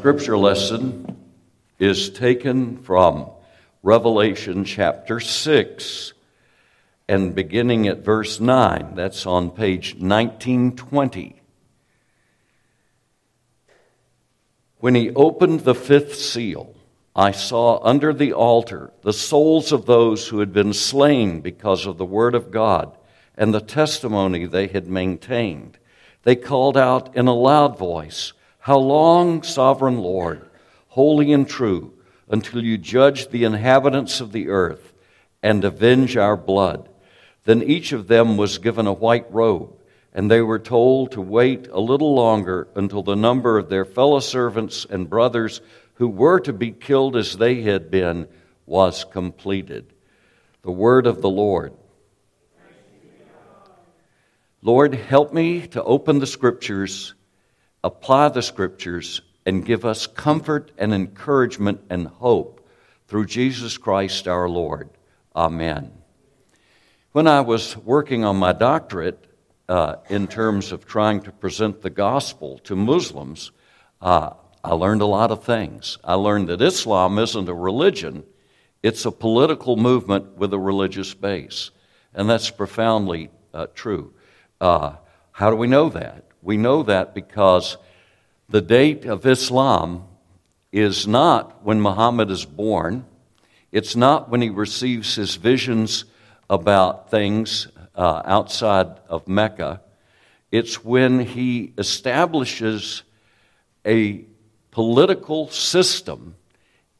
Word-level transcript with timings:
Scripture 0.00 0.38
lesson 0.38 1.14
is 1.78 2.08
taken 2.08 2.78
from 2.78 3.28
Revelation 3.82 4.64
chapter 4.64 5.20
6 5.20 6.14
and 7.06 7.34
beginning 7.34 7.86
at 7.86 7.98
verse 7.98 8.40
9. 8.40 8.94
That's 8.94 9.26
on 9.26 9.50
page 9.50 9.96
1920. 9.96 11.42
When 14.78 14.94
he 14.94 15.10
opened 15.10 15.60
the 15.60 15.74
fifth 15.74 16.14
seal, 16.14 16.74
I 17.14 17.32
saw 17.32 17.78
under 17.82 18.14
the 18.14 18.32
altar 18.32 18.92
the 19.02 19.12
souls 19.12 19.70
of 19.70 19.84
those 19.84 20.28
who 20.28 20.40
had 20.40 20.54
been 20.54 20.72
slain 20.72 21.42
because 21.42 21.84
of 21.84 21.98
the 21.98 22.06
word 22.06 22.34
of 22.34 22.50
God 22.50 22.96
and 23.36 23.52
the 23.52 23.60
testimony 23.60 24.46
they 24.46 24.68
had 24.68 24.88
maintained. 24.88 25.78
They 26.22 26.36
called 26.36 26.78
out 26.78 27.14
in 27.14 27.26
a 27.26 27.34
loud 27.34 27.76
voice, 27.76 28.32
how 28.60 28.78
long, 28.78 29.42
sovereign 29.42 29.98
Lord, 29.98 30.46
holy 30.88 31.32
and 31.32 31.48
true, 31.48 31.94
until 32.28 32.62
you 32.62 32.76
judge 32.76 33.28
the 33.28 33.44
inhabitants 33.44 34.20
of 34.20 34.32
the 34.32 34.50
earth 34.50 34.92
and 35.42 35.64
avenge 35.64 36.16
our 36.16 36.36
blood? 36.36 36.88
Then 37.44 37.62
each 37.62 37.92
of 37.92 38.06
them 38.06 38.36
was 38.36 38.58
given 38.58 38.86
a 38.86 38.92
white 38.92 39.32
robe, 39.32 39.72
and 40.12 40.30
they 40.30 40.42
were 40.42 40.58
told 40.58 41.12
to 41.12 41.22
wait 41.22 41.68
a 41.68 41.80
little 41.80 42.14
longer 42.14 42.68
until 42.74 43.02
the 43.02 43.16
number 43.16 43.56
of 43.56 43.70
their 43.70 43.86
fellow 43.86 44.20
servants 44.20 44.86
and 44.88 45.08
brothers 45.08 45.62
who 45.94 46.08
were 46.08 46.40
to 46.40 46.52
be 46.52 46.70
killed 46.70 47.16
as 47.16 47.36
they 47.36 47.62
had 47.62 47.90
been 47.90 48.28
was 48.66 49.04
completed. 49.04 49.90
The 50.62 50.70
word 50.70 51.06
of 51.06 51.22
the 51.22 51.30
Lord. 51.30 51.72
Lord, 54.60 54.94
help 54.94 55.32
me 55.32 55.66
to 55.68 55.82
open 55.82 56.18
the 56.18 56.26
scriptures 56.26 57.14
apply 57.82 58.28
the 58.28 58.42
scriptures, 58.42 59.22
and 59.46 59.64
give 59.64 59.84
us 59.84 60.06
comfort 60.06 60.70
and 60.78 60.92
encouragement 60.92 61.80
and 61.88 62.06
hope 62.06 62.66
through 63.08 63.26
Jesus 63.26 63.78
Christ 63.78 64.28
our 64.28 64.48
Lord. 64.48 64.90
Amen. 65.34 65.90
When 67.12 67.26
I 67.26 67.40
was 67.40 67.76
working 67.76 68.24
on 68.24 68.36
my 68.36 68.52
doctorate 68.52 69.26
uh, 69.68 69.96
in 70.08 70.28
terms 70.28 70.72
of 70.72 70.86
trying 70.86 71.22
to 71.22 71.32
present 71.32 71.82
the 71.82 71.90
gospel 71.90 72.58
to 72.60 72.76
Muslims, 72.76 73.50
uh, 74.00 74.30
I 74.62 74.74
learned 74.74 75.00
a 75.00 75.06
lot 75.06 75.30
of 75.30 75.42
things. 75.42 75.98
I 76.04 76.14
learned 76.14 76.48
that 76.48 76.62
Islam 76.62 77.18
isn't 77.18 77.48
a 77.48 77.54
religion, 77.54 78.24
it's 78.82 79.04
a 79.04 79.10
political 79.10 79.76
movement 79.76 80.36
with 80.36 80.52
a 80.52 80.58
religious 80.58 81.14
base. 81.14 81.70
And 82.14 82.28
that's 82.28 82.50
profoundly 82.50 83.30
uh, 83.52 83.66
true. 83.74 84.14
Uh, 84.60 84.94
how 85.32 85.50
do 85.50 85.56
we 85.56 85.66
know 85.66 85.88
that? 85.90 86.29
We 86.42 86.56
know 86.56 86.82
that 86.84 87.14
because 87.14 87.76
the 88.48 88.60
date 88.60 89.04
of 89.04 89.26
Islam 89.26 90.04
is 90.72 91.06
not 91.06 91.64
when 91.64 91.80
Muhammad 91.80 92.30
is 92.30 92.44
born, 92.44 93.04
it's 93.72 93.94
not 93.94 94.28
when 94.28 94.40
he 94.40 94.50
receives 94.50 95.14
his 95.14 95.36
visions 95.36 96.04
about 96.48 97.10
things 97.10 97.68
uh, 97.94 98.22
outside 98.24 98.88
of 99.08 99.28
Mecca. 99.28 99.80
It's 100.50 100.84
when 100.84 101.20
he 101.20 101.72
establishes 101.78 103.02
a 103.86 104.24
political 104.70 105.48
system 105.48 106.34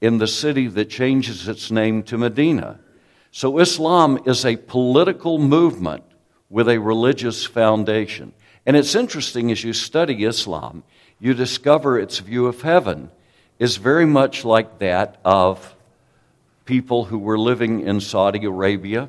in 0.01 0.19
the 0.19 0.27
city 0.27 0.67
that 0.69 0.89
changes 0.89 1.49
its 1.49 1.71
name 1.71 2.03
to 2.05 2.17
Medina. 2.19 2.81
So, 3.33 3.59
Islam 3.59 4.21
is 4.27 4.45
a 4.45 4.57
political 4.57 5.39
movement 5.39 6.05
with 6.49 6.69
a 6.69 6.79
religious 6.79 7.45
foundation. 7.45 8.33
And 8.71 8.77
it's 8.77 8.95
interesting 8.95 9.51
as 9.51 9.65
you 9.65 9.73
study 9.73 10.25
Islam, 10.25 10.85
you 11.19 11.35
discover 11.35 11.99
its 11.99 12.21
view 12.21 12.47
of 12.47 12.63
heaven 12.63 13.11
is 13.59 13.79
very 13.79 14.07
much 14.07 14.45
like 14.45 14.79
that 14.79 15.19
of 15.25 15.75
people 16.67 17.05
who 17.05 17.19
were 17.19 17.37
living 17.37 17.81
in 17.81 18.01
Saudi 18.01 18.45
Arabia 18.45 19.09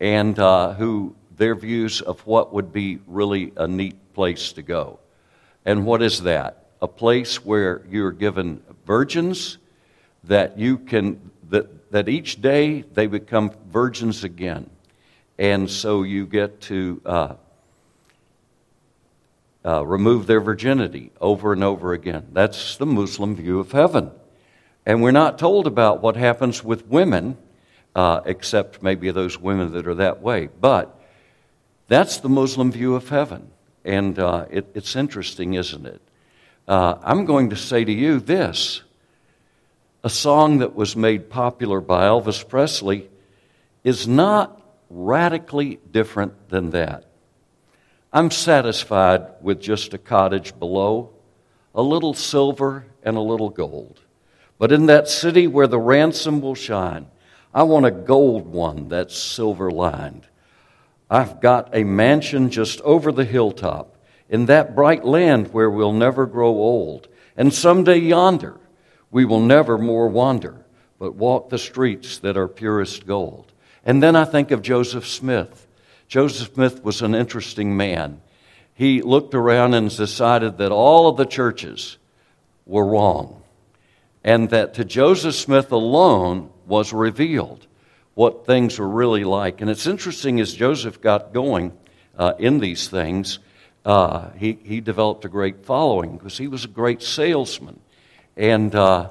and 0.00 0.38
uh, 0.38 0.72
who 0.72 1.14
their 1.36 1.54
views 1.54 2.00
of 2.00 2.26
what 2.26 2.54
would 2.54 2.72
be 2.72 3.00
really 3.06 3.52
a 3.58 3.68
neat 3.68 4.14
place 4.14 4.50
to 4.54 4.62
go. 4.62 4.98
And 5.66 5.84
what 5.84 6.00
is 6.00 6.22
that? 6.22 6.68
A 6.80 6.88
place 6.88 7.44
where 7.44 7.82
you're 7.90 8.12
given 8.12 8.62
virgins 8.86 9.58
that 10.24 10.58
you 10.58 10.78
can 10.78 11.30
that 11.50 11.92
that 11.92 12.08
each 12.08 12.40
day 12.40 12.80
they 12.80 13.08
become 13.08 13.52
virgins 13.70 14.24
again, 14.24 14.70
and 15.38 15.70
so 15.70 16.02
you 16.02 16.24
get 16.24 16.62
to 16.62 17.02
uh, 17.04 17.34
uh, 19.64 19.86
remove 19.86 20.26
their 20.26 20.40
virginity 20.40 21.12
over 21.20 21.52
and 21.52 21.62
over 21.62 21.92
again. 21.92 22.28
That's 22.32 22.76
the 22.76 22.86
Muslim 22.86 23.36
view 23.36 23.60
of 23.60 23.72
heaven. 23.72 24.10
And 24.84 25.02
we're 25.02 25.12
not 25.12 25.38
told 25.38 25.66
about 25.66 26.02
what 26.02 26.16
happens 26.16 26.64
with 26.64 26.86
women, 26.86 27.36
uh, 27.94 28.22
except 28.24 28.82
maybe 28.82 29.10
those 29.10 29.38
women 29.38 29.72
that 29.72 29.86
are 29.86 29.94
that 29.94 30.20
way. 30.20 30.48
But 30.60 30.98
that's 31.86 32.18
the 32.18 32.28
Muslim 32.28 32.72
view 32.72 32.94
of 32.94 33.08
heaven. 33.08 33.50
And 33.84 34.18
uh, 34.18 34.46
it, 34.50 34.66
it's 34.74 34.96
interesting, 34.96 35.54
isn't 35.54 35.86
it? 35.86 36.00
Uh, 36.66 36.96
I'm 37.02 37.24
going 37.24 37.50
to 37.50 37.56
say 37.56 37.84
to 37.84 37.92
you 37.92 38.20
this 38.20 38.82
a 40.04 40.10
song 40.10 40.58
that 40.58 40.74
was 40.74 40.96
made 40.96 41.30
popular 41.30 41.80
by 41.80 42.04
Elvis 42.04 42.48
Presley 42.48 43.08
is 43.84 44.08
not 44.08 44.60
radically 44.90 45.78
different 45.90 46.48
than 46.48 46.70
that. 46.70 47.04
I'm 48.12 48.30
satisfied 48.30 49.26
with 49.40 49.60
just 49.60 49.94
a 49.94 49.98
cottage 49.98 50.58
below, 50.58 51.14
a 51.74 51.80
little 51.80 52.12
silver 52.12 52.84
and 53.02 53.16
a 53.16 53.20
little 53.20 53.48
gold. 53.48 54.00
But 54.58 54.70
in 54.70 54.86
that 54.86 55.08
city 55.08 55.46
where 55.46 55.66
the 55.66 55.78
ransom 55.78 56.42
will 56.42 56.54
shine, 56.54 57.06
I 57.54 57.62
want 57.62 57.86
a 57.86 57.90
gold 57.90 58.46
one 58.46 58.88
that's 58.88 59.16
silver 59.16 59.70
lined. 59.70 60.26
I've 61.08 61.40
got 61.40 61.74
a 61.74 61.84
mansion 61.84 62.50
just 62.50 62.82
over 62.82 63.12
the 63.12 63.24
hilltop 63.24 63.96
in 64.28 64.46
that 64.46 64.74
bright 64.74 65.04
land 65.04 65.52
where 65.52 65.70
we'll 65.70 65.92
never 65.92 66.26
grow 66.26 66.48
old. 66.48 67.08
And 67.36 67.52
someday 67.52 67.98
yonder, 67.98 68.60
we 69.10 69.24
will 69.24 69.40
never 69.40 69.78
more 69.78 70.08
wander, 70.08 70.64
but 70.98 71.14
walk 71.14 71.48
the 71.48 71.58
streets 71.58 72.18
that 72.18 72.36
are 72.36 72.48
purest 72.48 73.06
gold. 73.06 73.52
And 73.84 74.02
then 74.02 74.16
I 74.16 74.24
think 74.26 74.50
of 74.50 74.62
Joseph 74.62 75.06
Smith 75.06 75.61
Joseph 76.12 76.52
Smith 76.52 76.84
was 76.84 77.00
an 77.00 77.14
interesting 77.14 77.74
man. 77.74 78.20
He 78.74 79.00
looked 79.00 79.34
around 79.34 79.72
and 79.72 79.88
decided 79.88 80.58
that 80.58 80.70
all 80.70 81.08
of 81.08 81.16
the 81.16 81.24
churches 81.24 81.96
were 82.66 82.84
wrong, 82.84 83.42
and 84.22 84.50
that 84.50 84.74
to 84.74 84.84
Joseph 84.84 85.34
Smith 85.34 85.72
alone 85.72 86.50
was 86.66 86.92
revealed 86.92 87.66
what 88.12 88.44
things 88.44 88.78
were 88.78 88.90
really 88.90 89.24
like. 89.24 89.62
And 89.62 89.70
it's 89.70 89.86
interesting 89.86 90.38
as 90.38 90.52
Joseph 90.52 91.00
got 91.00 91.32
going 91.32 91.72
uh, 92.18 92.34
in 92.38 92.58
these 92.58 92.88
things, 92.88 93.38
uh, 93.86 94.32
he, 94.32 94.58
he 94.64 94.82
developed 94.82 95.24
a 95.24 95.30
great 95.30 95.64
following 95.64 96.18
because 96.18 96.36
he 96.36 96.46
was 96.46 96.66
a 96.66 96.68
great 96.68 97.00
salesman. 97.00 97.80
And 98.36 98.74
uh, 98.74 99.08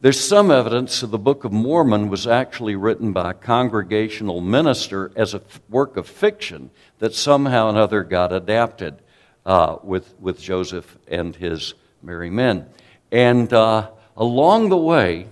there's 0.00 0.20
some 0.20 0.50
evidence 0.50 1.00
that 1.00 1.06
the 1.06 1.18
Book 1.18 1.44
of 1.44 1.52
Mormon 1.52 2.10
was 2.10 2.26
actually 2.26 2.76
written 2.76 3.12
by 3.12 3.30
a 3.30 3.34
congregational 3.34 4.42
minister 4.42 5.10
as 5.16 5.32
a 5.32 5.40
work 5.70 5.96
of 5.96 6.06
fiction 6.06 6.70
that 6.98 7.14
somehow 7.14 7.66
or 7.66 7.70
another 7.70 8.02
got 8.02 8.30
adapted 8.30 8.98
uh, 9.46 9.76
with, 9.82 10.14
with 10.20 10.40
Joseph 10.40 10.98
and 11.08 11.34
his 11.34 11.72
merry 12.02 12.28
men. 12.28 12.68
And 13.10 13.50
uh, 13.52 13.90
along 14.16 14.68
the 14.68 14.76
way, 14.76 15.28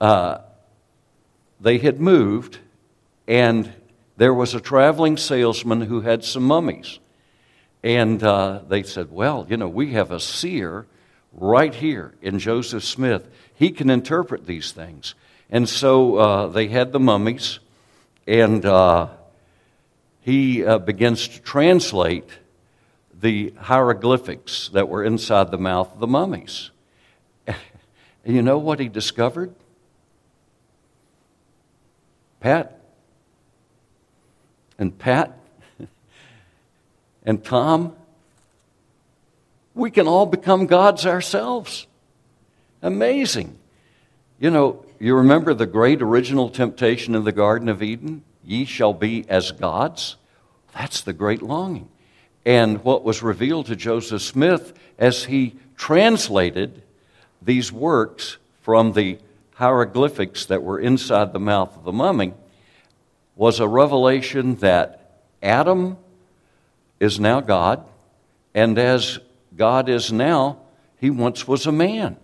uh, 0.00 0.38
they 1.60 1.78
had 1.78 2.00
moved, 2.00 2.58
and 3.28 3.70
there 4.16 4.34
was 4.34 4.54
a 4.54 4.60
traveling 4.60 5.18
salesman 5.18 5.82
who 5.82 6.00
had 6.00 6.24
some 6.24 6.44
mummies. 6.44 6.98
And 7.82 8.22
uh, 8.22 8.60
they 8.68 8.82
said, 8.84 9.10
Well, 9.10 9.46
you 9.50 9.58
know, 9.58 9.68
we 9.68 9.92
have 9.92 10.10
a 10.10 10.20
seer 10.20 10.86
right 11.32 11.74
here 11.74 12.14
in 12.22 12.38
Joseph 12.38 12.84
Smith. 12.84 13.28
He 13.54 13.70
can 13.70 13.90
interpret 13.90 14.46
these 14.46 14.72
things. 14.72 15.14
And 15.50 15.68
so 15.68 16.16
uh, 16.16 16.46
they 16.48 16.68
had 16.68 16.92
the 16.92 17.00
mummies, 17.00 17.60
and 18.26 18.64
uh, 18.64 19.08
he 20.20 20.64
uh, 20.64 20.78
begins 20.78 21.28
to 21.28 21.40
translate 21.40 22.28
the 23.12 23.54
hieroglyphics 23.58 24.68
that 24.70 24.88
were 24.88 25.04
inside 25.04 25.50
the 25.50 25.58
mouth 25.58 25.92
of 25.92 26.00
the 26.00 26.06
mummies. 26.06 26.70
and 27.46 27.56
you 28.24 28.42
know 28.42 28.58
what 28.58 28.80
he 28.80 28.88
discovered? 28.88 29.54
Pat 32.40 32.78
and 34.78 34.98
Pat 34.98 35.38
and 37.24 37.42
Tom 37.42 37.96
we 39.74 39.90
can 39.90 40.06
all 40.06 40.26
become 40.26 40.66
gods 40.66 41.04
ourselves. 41.04 41.86
Amazing. 42.84 43.58
You 44.38 44.50
know, 44.50 44.84
you 45.00 45.16
remember 45.16 45.54
the 45.54 45.64
great 45.64 46.02
original 46.02 46.50
temptation 46.50 47.14
in 47.14 47.24
the 47.24 47.32
Garden 47.32 47.70
of 47.70 47.82
Eden? 47.82 48.22
Ye 48.44 48.66
shall 48.66 48.92
be 48.92 49.24
as 49.26 49.52
gods. 49.52 50.16
That's 50.74 51.00
the 51.00 51.14
great 51.14 51.40
longing. 51.40 51.88
And 52.44 52.84
what 52.84 53.02
was 53.02 53.22
revealed 53.22 53.66
to 53.66 53.76
Joseph 53.76 54.20
Smith 54.20 54.74
as 54.98 55.24
he 55.24 55.56
translated 55.78 56.82
these 57.40 57.72
works 57.72 58.36
from 58.60 58.92
the 58.92 59.16
hieroglyphics 59.54 60.44
that 60.46 60.62
were 60.62 60.78
inside 60.78 61.32
the 61.32 61.40
mouth 61.40 61.74
of 61.74 61.84
the 61.84 61.92
mummy 61.92 62.34
was 63.34 63.60
a 63.60 63.66
revelation 63.66 64.56
that 64.56 65.22
Adam 65.42 65.96
is 67.00 67.18
now 67.18 67.40
God, 67.40 67.82
and 68.54 68.78
as 68.78 69.20
God 69.56 69.88
is 69.88 70.12
now, 70.12 70.58
he 71.00 71.08
once 71.08 71.48
was 71.48 71.64
a 71.64 71.72
man. 71.72 72.18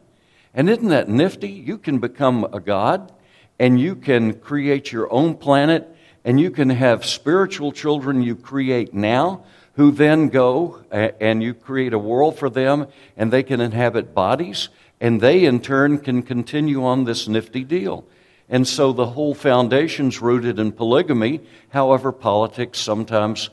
And 0.54 0.68
isn't 0.68 0.88
that 0.88 1.08
nifty? 1.08 1.48
You 1.48 1.78
can 1.78 1.98
become 1.98 2.44
a 2.52 2.60
God, 2.60 3.12
and 3.58 3.78
you 3.78 3.94
can 3.94 4.34
create 4.34 4.90
your 4.90 5.12
own 5.12 5.36
planet, 5.36 5.88
and 6.24 6.40
you 6.40 6.50
can 6.50 6.70
have 6.70 7.06
spiritual 7.06 7.72
children 7.72 8.22
you 8.22 8.36
create 8.36 8.92
now 8.92 9.44
who 9.74 9.90
then 9.90 10.28
go 10.28 10.82
and 11.20 11.42
you 11.42 11.54
create 11.54 11.92
a 11.92 11.98
world 11.98 12.38
for 12.38 12.50
them, 12.50 12.86
and 13.16 13.32
they 13.32 13.42
can 13.42 13.60
inhabit 13.60 14.14
bodies, 14.14 14.68
and 15.00 15.20
they 15.20 15.44
in 15.44 15.60
turn 15.60 15.98
can 15.98 16.22
continue 16.22 16.84
on 16.84 17.04
this 17.04 17.28
nifty 17.28 17.64
deal. 17.64 18.04
And 18.48 18.66
so 18.66 18.92
the 18.92 19.06
whole 19.06 19.34
foundation's 19.34 20.20
rooted 20.20 20.58
in 20.58 20.72
polygamy. 20.72 21.40
However, 21.68 22.10
politics 22.10 22.80
sometimes 22.80 23.48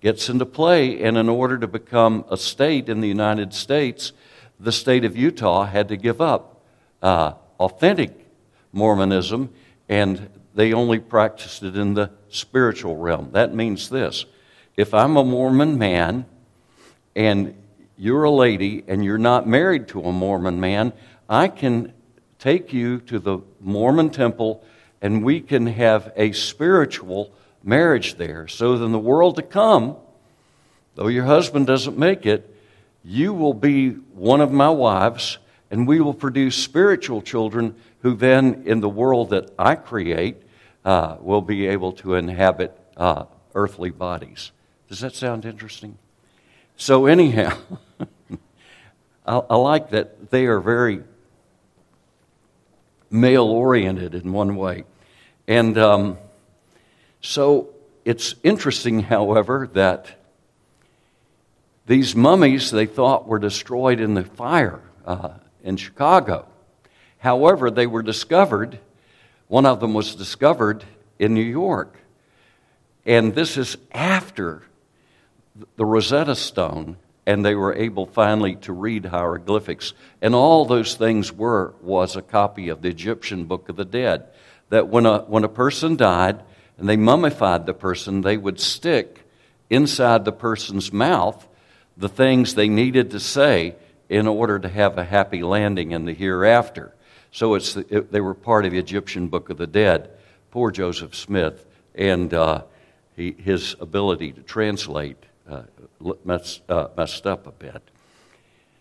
gets 0.00 0.28
into 0.30 0.46
play, 0.46 1.02
and 1.02 1.18
in 1.18 1.28
order 1.28 1.58
to 1.58 1.66
become 1.66 2.24
a 2.30 2.36
state 2.36 2.88
in 2.88 3.00
the 3.00 3.08
United 3.08 3.52
States, 3.52 4.12
the 4.60 4.72
state 4.72 5.04
of 5.04 5.16
Utah 5.16 5.64
had 5.64 5.88
to 5.88 5.96
give 5.96 6.20
up 6.20 6.62
uh, 7.02 7.34
authentic 7.60 8.26
Mormonism, 8.72 9.50
and 9.88 10.28
they 10.54 10.72
only 10.72 10.98
practiced 10.98 11.62
it 11.62 11.76
in 11.76 11.94
the 11.94 12.10
spiritual 12.28 12.96
realm. 12.96 13.30
That 13.32 13.54
means 13.54 13.88
this 13.88 14.26
if 14.76 14.94
I'm 14.94 15.16
a 15.16 15.24
Mormon 15.24 15.78
man 15.78 16.26
and 17.16 17.54
you're 17.96 18.24
a 18.24 18.30
lady 18.30 18.84
and 18.86 19.04
you're 19.04 19.18
not 19.18 19.46
married 19.46 19.88
to 19.88 20.02
a 20.02 20.12
Mormon 20.12 20.60
man, 20.60 20.92
I 21.28 21.48
can 21.48 21.92
take 22.38 22.72
you 22.72 23.00
to 23.00 23.18
the 23.18 23.38
Mormon 23.60 24.10
temple 24.10 24.64
and 25.02 25.24
we 25.24 25.40
can 25.40 25.66
have 25.66 26.12
a 26.16 26.32
spiritual 26.32 27.32
marriage 27.62 28.14
there. 28.14 28.46
So 28.46 28.74
in 28.74 28.92
the 28.92 28.98
world 28.98 29.36
to 29.36 29.42
come, 29.42 29.96
though 30.94 31.08
your 31.08 31.24
husband 31.24 31.66
doesn't 31.66 31.98
make 31.98 32.24
it, 32.24 32.54
you 33.08 33.32
will 33.32 33.54
be 33.54 33.90
one 33.90 34.42
of 34.42 34.52
my 34.52 34.68
wives 34.68 35.38
and 35.70 35.88
we 35.88 35.98
will 35.98 36.12
produce 36.12 36.56
spiritual 36.56 37.22
children 37.22 37.74
who 38.02 38.14
then, 38.14 38.62
in 38.66 38.80
the 38.80 38.88
world 38.88 39.30
that 39.30 39.50
I 39.58 39.76
create, 39.76 40.36
uh, 40.84 41.16
will 41.20 41.40
be 41.40 41.66
able 41.66 41.92
to 41.92 42.14
inhabit 42.14 42.78
uh, 42.98 43.24
earthly 43.54 43.90
bodies. 43.90 44.52
Does 44.88 45.00
that 45.00 45.14
sound 45.14 45.46
interesting? 45.46 45.96
So, 46.76 47.06
anyhow, 47.06 47.56
I, 49.26 49.38
I, 49.38 49.56
like 49.56 49.90
that 49.90 50.30
they 50.30 50.46
are 50.46 50.60
very 50.60 51.02
male 53.10 53.46
oriented 53.46 54.14
in 54.14 54.32
one 54.32 54.54
way. 54.54 54.84
And 55.46 55.78
um, 55.78 56.18
so 57.22 57.70
it's 58.04 58.34
interesting, 58.42 59.00
however, 59.00 59.68
that 59.72 60.18
these 61.88 62.14
mummies 62.14 62.70
they 62.70 62.86
thought 62.86 63.26
were 63.26 63.38
destroyed 63.38 63.98
in 63.98 64.12
the 64.12 64.22
fire 64.22 64.82
uh, 65.06 65.30
in 65.64 65.78
Chicago. 65.78 66.46
However, 67.16 67.70
they 67.70 67.86
were 67.86 68.02
discovered, 68.02 68.78
one 69.48 69.64
of 69.64 69.80
them 69.80 69.94
was 69.94 70.14
discovered 70.14 70.84
in 71.18 71.32
New 71.32 71.40
York. 71.40 71.96
And 73.06 73.34
this 73.34 73.56
is 73.56 73.78
after 73.90 74.62
the 75.76 75.84
Rosetta 75.86 76.36
Stone, 76.36 76.98
and 77.26 77.42
they 77.42 77.54
were 77.54 77.74
able 77.74 78.04
finally 78.04 78.56
to 78.56 78.72
read 78.72 79.06
hieroglyphics. 79.06 79.94
And 80.20 80.34
all 80.34 80.66
those 80.66 80.94
things 80.94 81.32
were 81.32 81.74
was 81.80 82.16
a 82.16 82.22
copy 82.22 82.68
of 82.68 82.82
the 82.82 82.90
Egyptian 82.90 83.46
Book 83.46 83.70
of 83.70 83.76
the 83.76 83.86
Dead. 83.86 84.26
That 84.68 84.88
when 84.88 85.06
a, 85.06 85.20
when 85.20 85.42
a 85.42 85.48
person 85.48 85.96
died 85.96 86.42
and 86.76 86.86
they 86.86 86.98
mummified 86.98 87.64
the 87.64 87.72
person, 87.72 88.20
they 88.20 88.36
would 88.36 88.60
stick 88.60 89.24
inside 89.70 90.26
the 90.26 90.32
person's 90.32 90.92
mouth 90.92 91.48
the 91.98 92.08
things 92.08 92.54
they 92.54 92.68
needed 92.68 93.10
to 93.10 93.20
say 93.20 93.74
in 94.08 94.26
order 94.26 94.58
to 94.58 94.68
have 94.68 94.96
a 94.96 95.04
happy 95.04 95.42
landing 95.42 95.90
in 95.90 96.04
the 96.04 96.14
hereafter. 96.14 96.94
So 97.32 97.54
it's, 97.54 97.76
it, 97.76 98.10
they 98.10 98.20
were 98.20 98.34
part 98.34 98.64
of 98.64 98.72
the 98.72 98.78
Egyptian 98.78 99.28
Book 99.28 99.50
of 99.50 99.58
the 99.58 99.66
Dead. 99.66 100.10
Poor 100.50 100.70
Joseph 100.70 101.14
Smith 101.14 101.66
and 101.94 102.32
uh, 102.32 102.62
he, 103.16 103.32
his 103.32 103.74
ability 103.80 104.32
to 104.32 104.42
translate 104.42 105.18
uh, 105.50 105.62
messed, 106.24 106.62
uh, 106.70 106.88
messed 106.96 107.26
up 107.26 107.46
a 107.46 107.52
bit. 107.52 107.82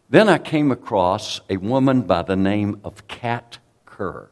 Then 0.09 0.29
I 0.29 0.37
came 0.37 0.71
across 0.71 1.41
a 1.49 1.57
woman 1.57 2.03
by 2.03 2.21
the 2.21 2.35
name 2.35 2.79
of 2.83 3.07
Kat 3.07 3.57
Kerr. 3.85 4.29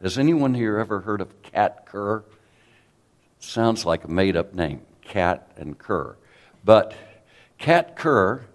Has 0.00 0.18
anyone 0.18 0.54
here 0.54 0.78
ever 0.78 1.00
heard 1.00 1.20
of 1.20 1.42
Kat 1.42 1.86
Kerr? 1.86 2.22
Sounds 3.40 3.84
like 3.84 4.04
a 4.04 4.08
made 4.08 4.36
up 4.36 4.54
name, 4.54 4.82
Kat 5.02 5.50
and 5.56 5.76
Kerr. 5.76 6.16
But 6.64 6.94
Kat 7.60 7.94
Kerr 7.94 8.46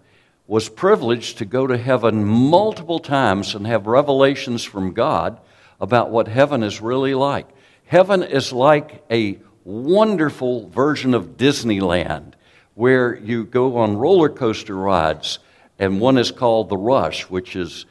was 0.47 0.67
privileged 0.67 1.37
to 1.37 1.45
go 1.45 1.67
to 1.67 1.77
heaven 1.77 2.25
multiple 2.25 2.99
times 2.99 3.53
and 3.53 3.65
have 3.65 3.85
revelations 3.87 4.63
from 4.63 4.93
God 4.93 5.39
about 5.79 6.09
what 6.09 6.27
heaven 6.27 6.63
is 6.63 6.81
really 6.81 7.13
like. 7.13 7.47
Heaven 7.85 8.23
is 8.23 8.51
like 8.51 9.03
a 9.11 9.37
wonderful 9.63 10.69
version 10.69 11.13
of 11.13 11.37
Disneyland 11.37 12.33
where 12.73 13.15
you 13.15 13.45
go 13.45 13.77
on 13.77 13.97
roller 13.97 14.29
coaster 14.29 14.75
rides, 14.75 15.37
and 15.77 16.01
one 16.01 16.17
is 16.17 16.31
called 16.31 16.69
the 16.69 16.77
Rush, 16.77 17.29
which 17.29 17.55
is 17.55 17.85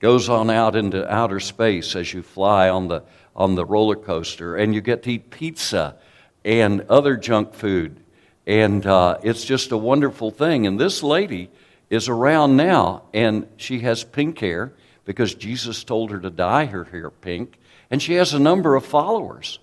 goes 0.00 0.28
on 0.28 0.50
out 0.50 0.76
into 0.76 1.10
outer 1.10 1.40
space 1.40 1.96
as 1.96 2.12
you 2.12 2.22
fly 2.22 2.68
on 2.68 2.88
the 2.88 3.02
on 3.36 3.54
the 3.54 3.64
roller 3.64 3.96
coaster, 3.96 4.56
and 4.56 4.74
you 4.74 4.80
get 4.80 5.04
to 5.04 5.12
eat 5.12 5.30
pizza 5.30 5.96
and 6.44 6.80
other 6.88 7.16
junk 7.16 7.54
food, 7.54 8.00
and 8.46 8.86
uh, 8.86 9.18
it's 9.22 9.44
just 9.44 9.72
a 9.72 9.76
wonderful 9.76 10.30
thing. 10.30 10.66
And 10.66 10.78
this 10.78 11.02
lady 11.02 11.50
is 11.90 12.08
around 12.08 12.56
now, 12.56 13.02
and 13.12 13.48
she 13.56 13.80
has 13.80 14.04
pink 14.04 14.38
hair 14.38 14.72
because 15.04 15.34
Jesus 15.34 15.84
told 15.84 16.10
her 16.10 16.20
to 16.20 16.30
dye 16.30 16.66
her 16.66 16.84
hair 16.84 17.10
pink, 17.10 17.58
and 17.90 18.02
she 18.02 18.14
has 18.14 18.34
a 18.34 18.38
number 18.38 18.74
of 18.74 18.84
followers, 18.84 19.58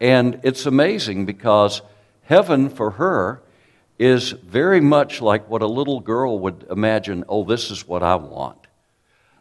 and 0.00 0.40
it's 0.42 0.66
amazing 0.66 1.26
because 1.26 1.82
heaven 2.22 2.68
for 2.68 2.92
her 2.92 3.42
is 3.98 4.30
very 4.30 4.80
much 4.80 5.20
like 5.20 5.48
what 5.48 5.62
a 5.62 5.66
little 5.66 6.00
girl 6.00 6.38
would 6.40 6.66
imagine 6.70 7.24
oh, 7.28 7.44
this 7.44 7.70
is 7.70 7.86
what 7.86 8.02
I 8.02 8.16
want. 8.16 8.58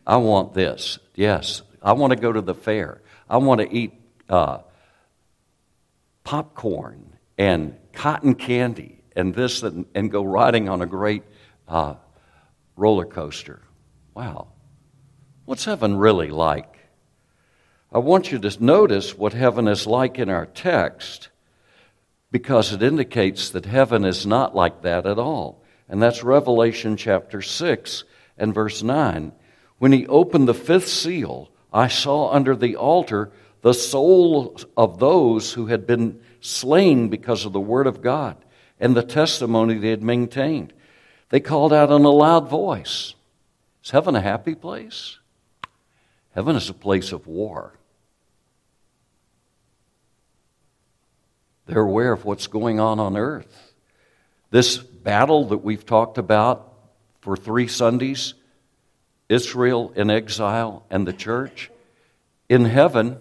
I 0.05 0.17
want 0.17 0.53
this. 0.53 0.99
Yes, 1.15 1.61
I 1.81 1.93
want 1.93 2.11
to 2.11 2.19
go 2.19 2.31
to 2.31 2.41
the 2.41 2.53
fair. 2.53 3.01
I 3.29 3.37
want 3.37 3.61
to 3.61 3.73
eat 3.73 3.93
uh, 4.29 4.59
popcorn 6.23 7.12
and 7.37 7.75
cotton 7.93 8.35
candy 8.35 9.01
and 9.15 9.33
this 9.33 9.63
and, 9.63 9.85
and 9.93 10.11
go 10.11 10.23
riding 10.23 10.69
on 10.69 10.81
a 10.81 10.85
great 10.85 11.23
uh, 11.67 11.95
roller 12.75 13.05
coaster. 13.05 13.61
Wow. 14.13 14.49
What's 15.45 15.65
heaven 15.65 15.97
really 15.97 16.29
like? 16.29 16.77
I 17.91 17.99
want 17.99 18.31
you 18.31 18.39
to 18.39 18.63
notice 18.63 19.17
what 19.17 19.33
heaven 19.33 19.67
is 19.67 19.85
like 19.85 20.17
in 20.17 20.29
our 20.29 20.45
text 20.45 21.29
because 22.31 22.73
it 22.73 22.81
indicates 22.81 23.51
that 23.51 23.65
heaven 23.65 24.03
is 24.03 24.25
not 24.25 24.55
like 24.55 24.81
that 24.81 25.05
at 25.05 25.19
all. 25.19 25.63
And 25.87 26.01
that's 26.01 26.23
Revelation 26.23 26.97
chapter 26.97 27.41
6 27.41 28.03
and 28.37 28.53
verse 28.53 28.81
9. 28.81 29.31
When 29.77 29.91
he 29.91 30.07
opened 30.07 30.47
the 30.47 30.55
fifth 30.55 30.87
seal, 30.87 31.51
I 31.71 31.87
saw 31.87 32.31
under 32.31 32.55
the 32.55 32.77
altar 32.77 33.31
the 33.61 33.73
souls 33.73 34.65
of 34.75 34.99
those 34.99 35.53
who 35.53 35.67
had 35.67 35.85
been 35.85 36.19
slain 36.43 37.09
because 37.09 37.45
of 37.45 37.53
the 37.53 37.59
word 37.59 37.87
of 37.87 38.01
God 38.01 38.37
and 38.79 38.95
the 38.95 39.03
testimony 39.03 39.75
they 39.75 39.89
had 39.89 40.03
maintained. 40.03 40.73
They 41.29 41.39
called 41.39 41.73
out 41.73 41.91
in 41.91 42.03
a 42.03 42.09
loud 42.09 42.49
voice 42.49 43.15
Is 43.83 43.91
heaven 43.91 44.15
a 44.15 44.21
happy 44.21 44.55
place? 44.55 45.17
Heaven 46.35 46.55
is 46.55 46.69
a 46.69 46.73
place 46.73 47.11
of 47.11 47.27
war. 47.27 47.73
They're 51.65 51.79
aware 51.79 52.11
of 52.11 52.25
what's 52.25 52.47
going 52.47 52.79
on 52.79 52.99
on 52.99 53.15
earth. 53.15 53.73
This 54.51 54.77
battle 54.77 55.45
that 55.45 55.59
we've 55.59 55.85
talked 55.85 56.17
about 56.17 56.73
for 57.21 57.37
three 57.37 57.67
Sundays 57.67 58.33
Israel 59.29 59.93
in 59.95 60.11
exile 60.11 60.85
and 60.89 61.07
the 61.07 61.13
church 61.13 61.71
in 62.49 62.65
heaven, 62.65 63.19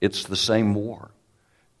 it's 0.00 0.24
the 0.24 0.36
same 0.36 0.74
war. 0.74 1.10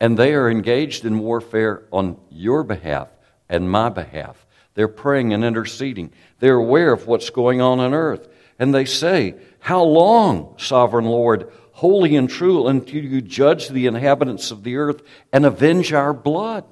And 0.00 0.16
they 0.16 0.34
are 0.34 0.50
engaged 0.50 1.04
in 1.04 1.18
warfare 1.18 1.84
on 1.92 2.18
your 2.30 2.62
behalf 2.62 3.08
and 3.48 3.70
my 3.70 3.88
behalf. 3.88 4.46
They're 4.74 4.88
praying 4.88 5.32
and 5.32 5.44
interceding. 5.44 6.12
They're 6.38 6.54
aware 6.54 6.92
of 6.92 7.06
what's 7.06 7.30
going 7.30 7.60
on 7.60 7.80
on 7.80 7.94
earth. 7.94 8.28
And 8.58 8.72
they 8.72 8.84
say, 8.84 9.34
How 9.58 9.82
long, 9.82 10.54
sovereign 10.56 11.06
Lord, 11.06 11.50
holy 11.72 12.16
and 12.16 12.28
true 12.28 12.66
until 12.66 13.04
you 13.04 13.20
judge 13.20 13.68
the 13.68 13.86
inhabitants 13.86 14.50
of 14.50 14.64
the 14.64 14.76
earth 14.76 15.02
and 15.32 15.46
avenge 15.46 15.92
our 15.92 16.12
blood. 16.12 16.64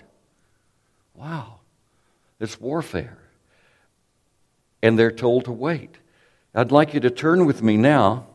Wow, 1.14 1.61
it's 2.40 2.61
warfare. 2.61 3.18
And 4.83 4.99
they're 4.99 5.12
told 5.12 5.45
to 5.45 5.52
wait. 5.52 5.97
I'd 6.54 6.73
like 6.73 6.95
you 6.95 7.00
to 7.00 7.11
turn 7.11 7.45
with 7.45 7.62
me 7.62 7.76
now 7.76 8.26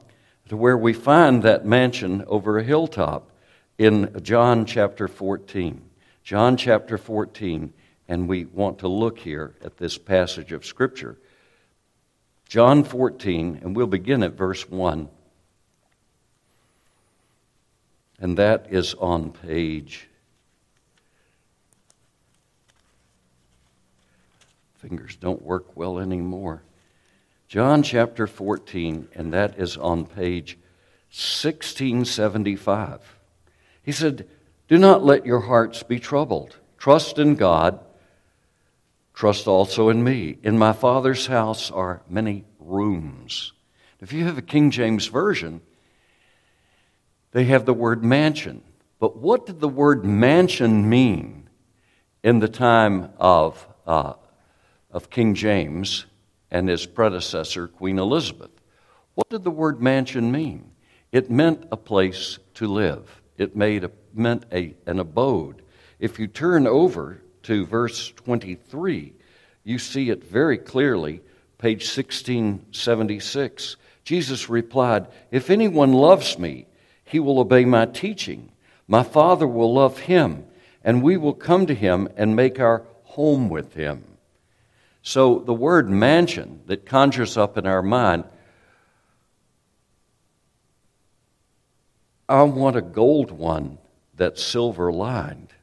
to 0.49 0.57
where 0.57 0.77
we 0.77 0.93
find 0.93 1.43
that 1.43 1.65
mansion 1.65 2.23
over 2.27 2.57
a 2.57 2.63
hilltop 2.63 3.30
in 3.81 4.21
John 4.21 4.67
chapter 4.67 5.07
14. 5.07 5.81
John 6.23 6.55
chapter 6.55 6.99
14, 6.99 7.73
and 8.07 8.27
we 8.27 8.45
want 8.45 8.77
to 8.79 8.87
look 8.87 9.17
here 9.17 9.55
at 9.63 9.77
this 9.77 9.97
passage 9.97 10.51
of 10.51 10.63
Scripture. 10.63 11.17
John 12.47 12.83
14, 12.83 13.61
and 13.63 13.75
we'll 13.75 13.87
begin 13.87 14.21
at 14.21 14.33
verse 14.33 14.69
1. 14.69 15.09
And 18.19 18.37
that 18.37 18.67
is 18.69 18.93
on 18.93 19.31
page. 19.31 20.07
Fingers 24.75 25.15
don't 25.15 25.41
work 25.41 25.75
well 25.75 25.97
anymore. 25.97 26.61
John 27.47 27.81
chapter 27.81 28.27
14, 28.27 29.07
and 29.15 29.33
that 29.33 29.57
is 29.57 29.75
on 29.75 30.05
page 30.05 30.59
1675. 31.09 33.20
He 33.83 33.91
said, 33.91 34.27
Do 34.67 34.77
not 34.77 35.03
let 35.03 35.25
your 35.25 35.41
hearts 35.41 35.83
be 35.83 35.99
troubled. 35.99 36.57
Trust 36.77 37.19
in 37.19 37.35
God. 37.35 37.79
Trust 39.13 39.47
also 39.47 39.89
in 39.89 40.03
me. 40.03 40.37
In 40.43 40.57
my 40.57 40.73
Father's 40.73 41.27
house 41.27 41.69
are 41.69 42.01
many 42.09 42.45
rooms. 42.59 43.53
If 43.99 44.13
you 44.13 44.25
have 44.25 44.37
a 44.37 44.41
King 44.41 44.71
James 44.71 45.07
Version, 45.07 45.61
they 47.31 47.45
have 47.45 47.65
the 47.65 47.73
word 47.73 48.03
mansion. 48.03 48.63
But 48.99 49.17
what 49.17 49.45
did 49.45 49.59
the 49.59 49.69
word 49.69 50.05
mansion 50.05 50.89
mean 50.89 51.49
in 52.23 52.39
the 52.39 52.47
time 52.47 53.09
of, 53.17 53.67
uh, 53.87 54.13
of 54.91 55.09
King 55.09 55.33
James 55.33 56.05
and 56.51 56.67
his 56.67 56.85
predecessor, 56.85 57.67
Queen 57.67 57.97
Elizabeth. 57.97 58.51
What 59.15 59.29
did 59.29 59.43
the 59.43 59.51
word 59.51 59.81
mansion 59.81 60.31
mean? 60.31 60.71
It 61.11 61.31
meant 61.31 61.65
a 61.71 61.77
place 61.77 62.39
to 62.55 62.67
live, 62.67 63.20
it 63.41 63.55
made 63.55 63.83
a, 63.83 63.91
meant 64.13 64.45
a, 64.51 64.75
an 64.85 64.99
abode. 64.99 65.61
If 65.99 66.19
you 66.19 66.27
turn 66.27 66.67
over 66.67 67.21
to 67.43 67.65
verse 67.65 68.11
23, 68.11 69.13
you 69.63 69.79
see 69.79 70.09
it 70.09 70.23
very 70.23 70.57
clearly, 70.57 71.21
page 71.57 71.83
1676. 71.83 73.75
Jesus 74.03 74.49
replied, 74.49 75.07
If 75.31 75.49
anyone 75.49 75.93
loves 75.93 76.39
me, 76.39 76.65
he 77.03 77.19
will 77.19 77.39
obey 77.39 77.65
my 77.65 77.85
teaching. 77.85 78.51
My 78.87 79.03
Father 79.03 79.47
will 79.47 79.73
love 79.73 79.99
him, 79.99 80.45
and 80.83 81.03
we 81.03 81.17
will 81.17 81.33
come 81.33 81.65
to 81.67 81.75
him 81.75 82.09
and 82.17 82.35
make 82.35 82.59
our 82.59 82.83
home 83.03 83.49
with 83.49 83.73
him. 83.73 84.03
So 85.03 85.39
the 85.39 85.53
word 85.53 85.89
mansion 85.89 86.61
that 86.67 86.85
conjures 86.85 87.37
up 87.37 87.57
in 87.57 87.65
our 87.65 87.81
mind, 87.81 88.23
I 92.31 92.43
want 92.43 92.77
a 92.77 92.81
gold 92.81 93.29
one 93.29 93.77
that's 94.15 94.41
silver 94.41 94.89
lined. 94.89 95.53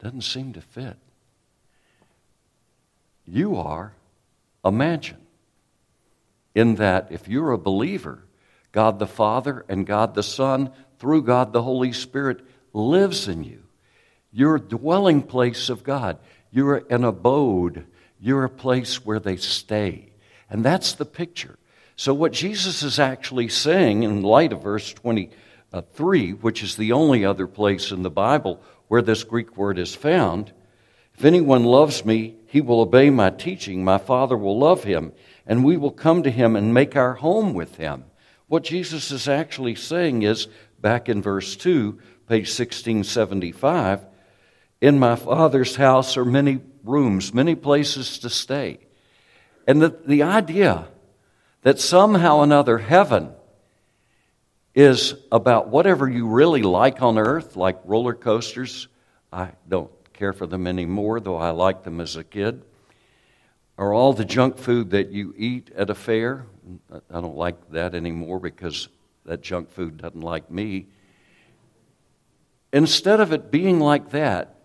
Doesn't 0.00 0.22
seem 0.22 0.52
to 0.54 0.60
fit. 0.60 0.96
You 3.24 3.56
are 3.56 3.92
a 4.64 4.72
mansion. 4.72 5.18
In 6.56 6.74
that, 6.74 7.12
if 7.12 7.28
you're 7.28 7.52
a 7.52 7.58
believer, 7.58 8.24
God 8.72 8.98
the 8.98 9.06
Father 9.06 9.64
and 9.68 9.86
God 9.86 10.16
the 10.16 10.22
Son, 10.24 10.72
through 10.98 11.22
God 11.22 11.52
the 11.52 11.62
Holy 11.62 11.92
Spirit, 11.92 12.40
lives 12.72 13.28
in 13.28 13.44
you. 13.44 13.62
You're 14.32 14.56
a 14.56 14.60
dwelling 14.60 15.22
place 15.22 15.68
of 15.68 15.84
God. 15.84 16.18
You're 16.50 16.82
an 16.90 17.04
abode. 17.04 17.86
You're 18.18 18.44
a 18.44 18.50
place 18.50 19.04
where 19.06 19.20
they 19.20 19.36
stay. 19.36 20.10
And 20.50 20.64
that's 20.64 20.94
the 20.94 21.06
picture. 21.06 21.58
So, 21.96 22.12
what 22.12 22.32
Jesus 22.32 22.82
is 22.82 22.98
actually 22.98 23.48
saying 23.48 24.02
in 24.02 24.22
light 24.22 24.52
of 24.52 24.62
verse 24.62 24.92
23, 24.92 26.32
which 26.32 26.62
is 26.62 26.76
the 26.76 26.92
only 26.92 27.24
other 27.24 27.46
place 27.46 27.92
in 27.92 28.02
the 28.02 28.10
Bible 28.10 28.60
where 28.88 29.02
this 29.02 29.22
Greek 29.22 29.56
word 29.56 29.78
is 29.78 29.94
found, 29.94 30.52
if 31.16 31.24
anyone 31.24 31.64
loves 31.64 32.04
me, 32.04 32.34
he 32.46 32.60
will 32.60 32.80
obey 32.80 33.10
my 33.10 33.30
teaching. 33.30 33.84
My 33.84 33.98
Father 33.98 34.36
will 34.36 34.58
love 34.58 34.82
him, 34.82 35.12
and 35.46 35.64
we 35.64 35.76
will 35.76 35.92
come 35.92 36.24
to 36.24 36.30
him 36.30 36.56
and 36.56 36.74
make 36.74 36.96
our 36.96 37.14
home 37.14 37.54
with 37.54 37.76
him. 37.76 38.04
What 38.48 38.64
Jesus 38.64 39.12
is 39.12 39.28
actually 39.28 39.76
saying 39.76 40.22
is, 40.22 40.48
back 40.80 41.08
in 41.08 41.22
verse 41.22 41.54
2, 41.56 41.92
page 42.28 42.48
1675, 42.48 44.04
in 44.80 44.98
my 44.98 45.14
Father's 45.14 45.76
house 45.76 46.16
are 46.16 46.24
many 46.24 46.60
rooms, 46.82 47.32
many 47.32 47.54
places 47.54 48.18
to 48.18 48.28
stay. 48.28 48.78
And 49.66 49.80
the, 49.80 49.96
the 50.04 50.24
idea 50.24 50.88
that 51.64 51.80
somehow 51.80 52.42
another 52.42 52.76
heaven 52.78 53.32
is 54.74 55.14
about 55.32 55.68
whatever 55.68 56.08
you 56.08 56.26
really 56.28 56.62
like 56.62 57.00
on 57.00 57.16
earth, 57.18 57.56
like 57.56 57.80
roller 57.84 58.12
coasters. 58.12 58.86
I 59.32 59.52
don't 59.66 59.90
care 60.12 60.34
for 60.34 60.46
them 60.46 60.66
anymore, 60.66 61.20
though 61.20 61.38
I 61.38 61.50
liked 61.50 61.84
them 61.84 62.00
as 62.00 62.16
a 62.16 62.22
kid. 62.22 62.62
Or 63.78 63.94
all 63.94 64.12
the 64.12 64.26
junk 64.26 64.58
food 64.58 64.90
that 64.90 65.10
you 65.10 65.34
eat 65.38 65.70
at 65.74 65.88
a 65.88 65.94
fair. 65.94 66.44
I 66.92 67.20
don't 67.20 67.36
like 67.36 67.70
that 67.70 67.94
anymore 67.94 68.38
because 68.38 68.88
that 69.24 69.40
junk 69.40 69.70
food 69.70 69.96
doesn't 69.96 70.20
like 70.20 70.50
me. 70.50 70.86
Instead 72.74 73.20
of 73.20 73.32
it 73.32 73.50
being 73.50 73.80
like 73.80 74.10
that, 74.10 74.56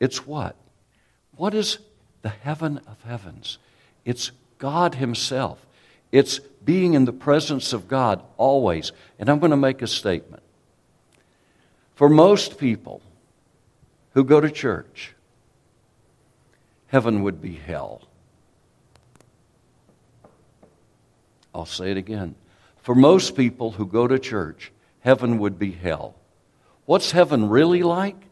it's 0.00 0.26
what? 0.26 0.56
What 1.36 1.52
is 1.52 1.78
the 2.22 2.30
heaven 2.30 2.80
of 2.86 3.02
heavens? 3.02 3.58
It's 4.06 4.30
God 4.58 4.94
Himself. 4.94 5.63
It's 6.14 6.38
being 6.38 6.94
in 6.94 7.06
the 7.06 7.12
presence 7.12 7.72
of 7.72 7.88
God 7.88 8.22
always. 8.36 8.92
And 9.18 9.28
I'm 9.28 9.40
going 9.40 9.50
to 9.50 9.56
make 9.56 9.82
a 9.82 9.88
statement. 9.88 10.44
For 11.96 12.08
most 12.08 12.56
people 12.56 13.02
who 14.12 14.22
go 14.22 14.40
to 14.40 14.48
church, 14.48 15.12
heaven 16.86 17.24
would 17.24 17.42
be 17.42 17.54
hell. 17.54 18.02
I'll 21.52 21.66
say 21.66 21.90
it 21.90 21.96
again. 21.96 22.36
For 22.76 22.94
most 22.94 23.34
people 23.34 23.72
who 23.72 23.84
go 23.84 24.06
to 24.06 24.16
church, 24.20 24.70
heaven 25.00 25.38
would 25.40 25.58
be 25.58 25.72
hell. 25.72 26.14
What's 26.86 27.10
heaven 27.10 27.48
really 27.48 27.82
like? 27.82 28.23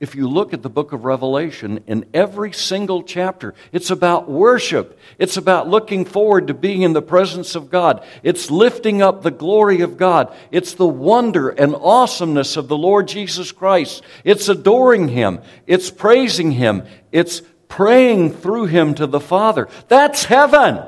If 0.00 0.14
you 0.14 0.28
look 0.28 0.54
at 0.54 0.62
the 0.62 0.70
book 0.70 0.92
of 0.92 1.04
Revelation, 1.04 1.82
in 1.88 2.06
every 2.14 2.52
single 2.52 3.02
chapter, 3.02 3.54
it's 3.72 3.90
about 3.90 4.30
worship. 4.30 4.96
It's 5.18 5.36
about 5.36 5.68
looking 5.68 6.04
forward 6.04 6.46
to 6.46 6.54
being 6.54 6.82
in 6.82 6.92
the 6.92 7.02
presence 7.02 7.56
of 7.56 7.68
God. 7.68 8.06
It's 8.22 8.48
lifting 8.48 9.02
up 9.02 9.22
the 9.22 9.32
glory 9.32 9.80
of 9.80 9.96
God. 9.96 10.32
It's 10.52 10.74
the 10.74 10.86
wonder 10.86 11.48
and 11.48 11.74
awesomeness 11.74 12.56
of 12.56 12.68
the 12.68 12.76
Lord 12.76 13.08
Jesus 13.08 13.50
Christ. 13.50 14.04
It's 14.22 14.48
adoring 14.48 15.08
Him. 15.08 15.40
It's 15.66 15.90
praising 15.90 16.52
Him. 16.52 16.84
It's 17.10 17.42
praying 17.66 18.34
through 18.34 18.66
Him 18.66 18.94
to 18.94 19.06
the 19.08 19.20
Father. 19.20 19.66
That's 19.88 20.24
heaven. 20.24 20.80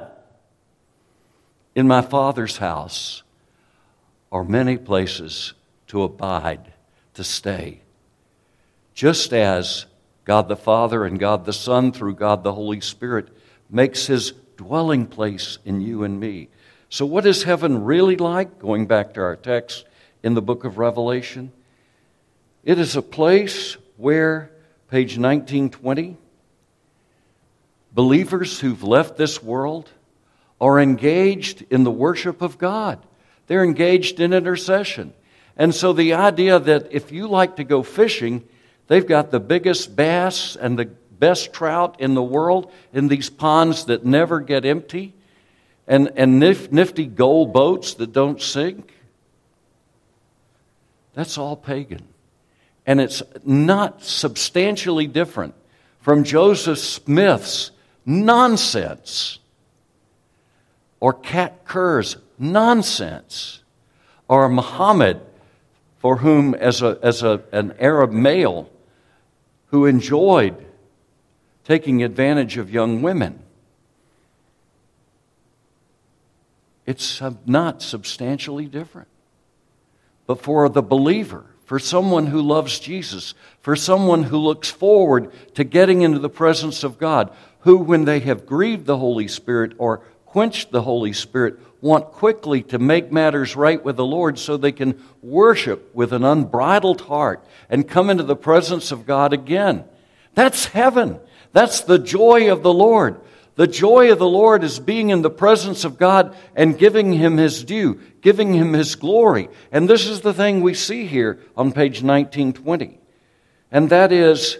In 1.74 1.88
my 1.88 2.02
Father's 2.02 2.58
house 2.58 3.24
are 4.30 4.44
many 4.44 4.76
places 4.76 5.54
to 5.88 6.04
abide, 6.04 6.72
to 7.14 7.24
stay 7.24 7.80
just 8.94 9.32
as 9.32 9.86
God 10.24 10.48
the 10.48 10.56
Father 10.56 11.04
and 11.04 11.18
God 11.18 11.44
the 11.44 11.52
Son, 11.52 11.92
through 11.92 12.14
God 12.14 12.44
the 12.44 12.52
Holy 12.52 12.80
Spirit, 12.80 13.28
makes 13.68 14.06
his 14.06 14.32
dwelling 14.56 15.06
place 15.06 15.58
in 15.64 15.80
you 15.80 16.04
and 16.04 16.20
me. 16.20 16.48
So, 16.88 17.06
what 17.06 17.24
is 17.24 17.44
heaven 17.44 17.84
really 17.84 18.16
like? 18.16 18.58
Going 18.58 18.86
back 18.86 19.14
to 19.14 19.20
our 19.22 19.36
text 19.36 19.86
in 20.22 20.34
the 20.34 20.42
book 20.42 20.64
of 20.64 20.76
Revelation, 20.76 21.52
it 22.64 22.78
is 22.78 22.96
a 22.96 23.02
place 23.02 23.76
where, 23.96 24.50
page 24.88 25.16
1920, 25.16 26.16
believers 27.92 28.60
who've 28.60 28.82
left 28.82 29.16
this 29.16 29.42
world 29.42 29.88
are 30.60 30.78
engaged 30.78 31.64
in 31.70 31.84
the 31.84 31.90
worship 31.90 32.42
of 32.42 32.58
God. 32.58 32.98
They're 33.46 33.64
engaged 33.64 34.20
in 34.20 34.32
intercession. 34.32 35.14
And 35.56 35.74
so, 35.74 35.92
the 35.92 36.14
idea 36.14 36.58
that 36.58 36.88
if 36.90 37.12
you 37.12 37.28
like 37.28 37.56
to 37.56 37.64
go 37.64 37.82
fishing, 37.82 38.44
They've 38.90 39.06
got 39.06 39.30
the 39.30 39.38
biggest 39.38 39.94
bass 39.94 40.56
and 40.56 40.76
the 40.76 40.86
best 40.86 41.52
trout 41.52 42.00
in 42.00 42.14
the 42.14 42.22
world 42.24 42.72
in 42.92 43.06
these 43.06 43.30
ponds 43.30 43.84
that 43.84 44.04
never 44.04 44.40
get 44.40 44.64
empty, 44.64 45.14
and, 45.86 46.10
and 46.16 46.42
nif- 46.42 46.72
nifty 46.72 47.06
gold 47.06 47.52
boats 47.52 47.94
that 47.94 48.12
don't 48.12 48.42
sink. 48.42 48.92
That's 51.14 51.38
all 51.38 51.54
pagan. 51.54 52.02
And 52.84 53.00
it's 53.00 53.22
not 53.44 54.02
substantially 54.02 55.06
different 55.06 55.54
from 56.00 56.24
Joseph 56.24 56.80
Smith's 56.80 57.70
nonsense 58.04 59.38
or 60.98 61.12
Kat 61.12 61.64
Kerr's 61.64 62.16
nonsense 62.40 63.62
or 64.26 64.48
Muhammad, 64.48 65.20
for 65.98 66.16
whom, 66.16 66.56
as, 66.56 66.82
a, 66.82 66.98
as 67.04 67.22
a, 67.22 67.40
an 67.52 67.72
Arab 67.78 68.10
male, 68.10 68.68
who 69.70 69.86
enjoyed 69.86 70.66
taking 71.64 72.02
advantage 72.02 72.56
of 72.56 72.70
young 72.70 73.02
women. 73.02 73.40
It's 76.86 77.22
not 77.46 77.82
substantially 77.82 78.66
different. 78.66 79.08
But 80.26 80.42
for 80.42 80.68
the 80.68 80.82
believer, 80.82 81.44
for 81.64 81.78
someone 81.78 82.26
who 82.26 82.42
loves 82.42 82.80
Jesus, 82.80 83.34
for 83.60 83.76
someone 83.76 84.24
who 84.24 84.38
looks 84.38 84.70
forward 84.70 85.30
to 85.54 85.62
getting 85.62 86.02
into 86.02 86.18
the 86.18 86.28
presence 86.28 86.82
of 86.82 86.98
God, 86.98 87.32
who, 87.60 87.76
when 87.78 88.06
they 88.06 88.20
have 88.20 88.46
grieved 88.46 88.86
the 88.86 88.98
Holy 88.98 89.28
Spirit 89.28 89.72
or 89.78 90.02
quenched 90.30 90.70
the 90.70 90.82
Holy 90.82 91.12
Spirit, 91.12 91.58
want 91.80 92.12
quickly 92.12 92.62
to 92.62 92.78
make 92.78 93.10
matters 93.10 93.56
right 93.56 93.82
with 93.82 93.96
the 93.96 94.04
Lord 94.04 94.38
so 94.38 94.56
they 94.56 94.72
can 94.72 95.02
worship 95.22 95.94
with 95.94 96.12
an 96.12 96.24
unbridled 96.24 97.00
heart 97.02 97.44
and 97.68 97.88
come 97.88 98.10
into 98.10 98.22
the 98.22 98.36
presence 98.36 98.92
of 98.92 99.06
God 99.06 99.32
again. 99.32 99.84
That's 100.34 100.66
heaven. 100.66 101.18
That's 101.52 101.80
the 101.80 101.98
joy 101.98 102.52
of 102.52 102.62
the 102.62 102.72
Lord. 102.72 103.20
The 103.56 103.66
joy 103.66 104.12
of 104.12 104.18
the 104.18 104.28
Lord 104.28 104.62
is 104.62 104.78
being 104.78 105.10
in 105.10 105.22
the 105.22 105.30
presence 105.30 105.84
of 105.84 105.98
God 105.98 106.36
and 106.54 106.78
giving 106.78 107.12
Him 107.12 107.36
His 107.36 107.64
due, 107.64 108.00
giving 108.20 108.54
Him 108.54 108.72
His 108.72 108.94
glory. 108.94 109.48
And 109.72 109.88
this 109.88 110.06
is 110.06 110.20
the 110.20 110.32
thing 110.32 110.60
we 110.60 110.74
see 110.74 111.06
here 111.06 111.40
on 111.56 111.72
page 111.72 112.02
1920. 112.02 112.98
And 113.72 113.90
that 113.90 114.12
is 114.12 114.58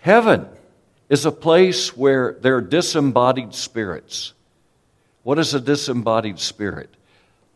heaven 0.00 0.48
is 1.08 1.26
a 1.26 1.32
place 1.32 1.96
where 1.96 2.36
there 2.40 2.56
are 2.56 2.60
disembodied 2.60 3.54
spirits. 3.54 4.32
What 5.22 5.38
is 5.38 5.54
a 5.54 5.60
disembodied 5.60 6.38
spirit? 6.38 6.94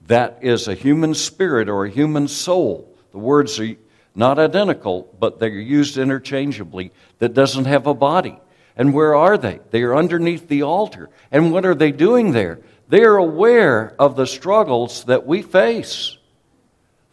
That 0.06 0.38
is 0.42 0.68
a 0.68 0.74
human 0.74 1.14
spirit 1.14 1.68
or 1.68 1.84
a 1.84 1.90
human 1.90 2.28
soul. 2.28 2.92
The 3.12 3.18
words 3.18 3.58
are 3.60 3.76
not 4.14 4.38
identical, 4.38 5.08
but 5.18 5.38
they're 5.38 5.48
used 5.48 5.96
interchangeably, 5.96 6.92
that 7.18 7.34
doesn't 7.34 7.64
have 7.64 7.86
a 7.86 7.94
body. 7.94 8.38
And 8.76 8.92
where 8.92 9.14
are 9.14 9.38
they? 9.38 9.60
They 9.70 9.82
are 9.82 9.96
underneath 9.96 10.48
the 10.48 10.62
altar. 10.62 11.10
And 11.30 11.52
what 11.52 11.64
are 11.64 11.74
they 11.74 11.92
doing 11.92 12.32
there? 12.32 12.58
They 12.88 13.02
are 13.04 13.16
aware 13.16 13.94
of 13.98 14.16
the 14.16 14.26
struggles 14.26 15.04
that 15.04 15.26
we 15.26 15.42
face. 15.42 16.16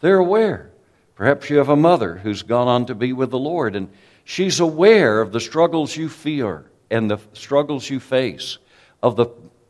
They're 0.02 0.18
aware. 0.18 0.72
Perhaps 1.16 1.50
you 1.50 1.58
have 1.58 1.70
a 1.70 1.76
mother 1.76 2.16
who's 2.16 2.44
gone 2.44 2.68
on 2.68 2.86
to 2.88 2.96
be 2.96 3.14
with 3.14 3.30
the 3.30 3.40
Lord, 3.40 3.76
and 3.76 3.90
she's 4.24 4.60
aware 4.60 5.22
of 5.22 5.32
the 5.32 5.40
struggles 5.40 5.96
you 5.96 6.10
fear 6.10 6.66
and 6.90 7.12
the 7.12 7.20
struggles 7.34 7.90
you 7.90 8.00
face, 8.00 8.58
of 9.04 9.16
the 9.16 9.28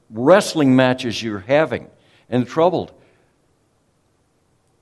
wrestling 0.10 0.76
matches 0.76 1.22
you're 1.22 1.40
having 1.40 1.88
and 2.30 2.48
troubled. 2.48 2.92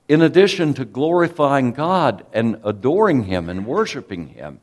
In 0.08 0.22
addition 0.22 0.74
to 0.74 0.84
glorifying 0.84 1.72
God 1.72 2.24
and 2.32 2.60
adoring 2.64 3.24
Him 3.24 3.48
and 3.48 3.66
worshiping 3.66 4.28
Him, 4.28 4.60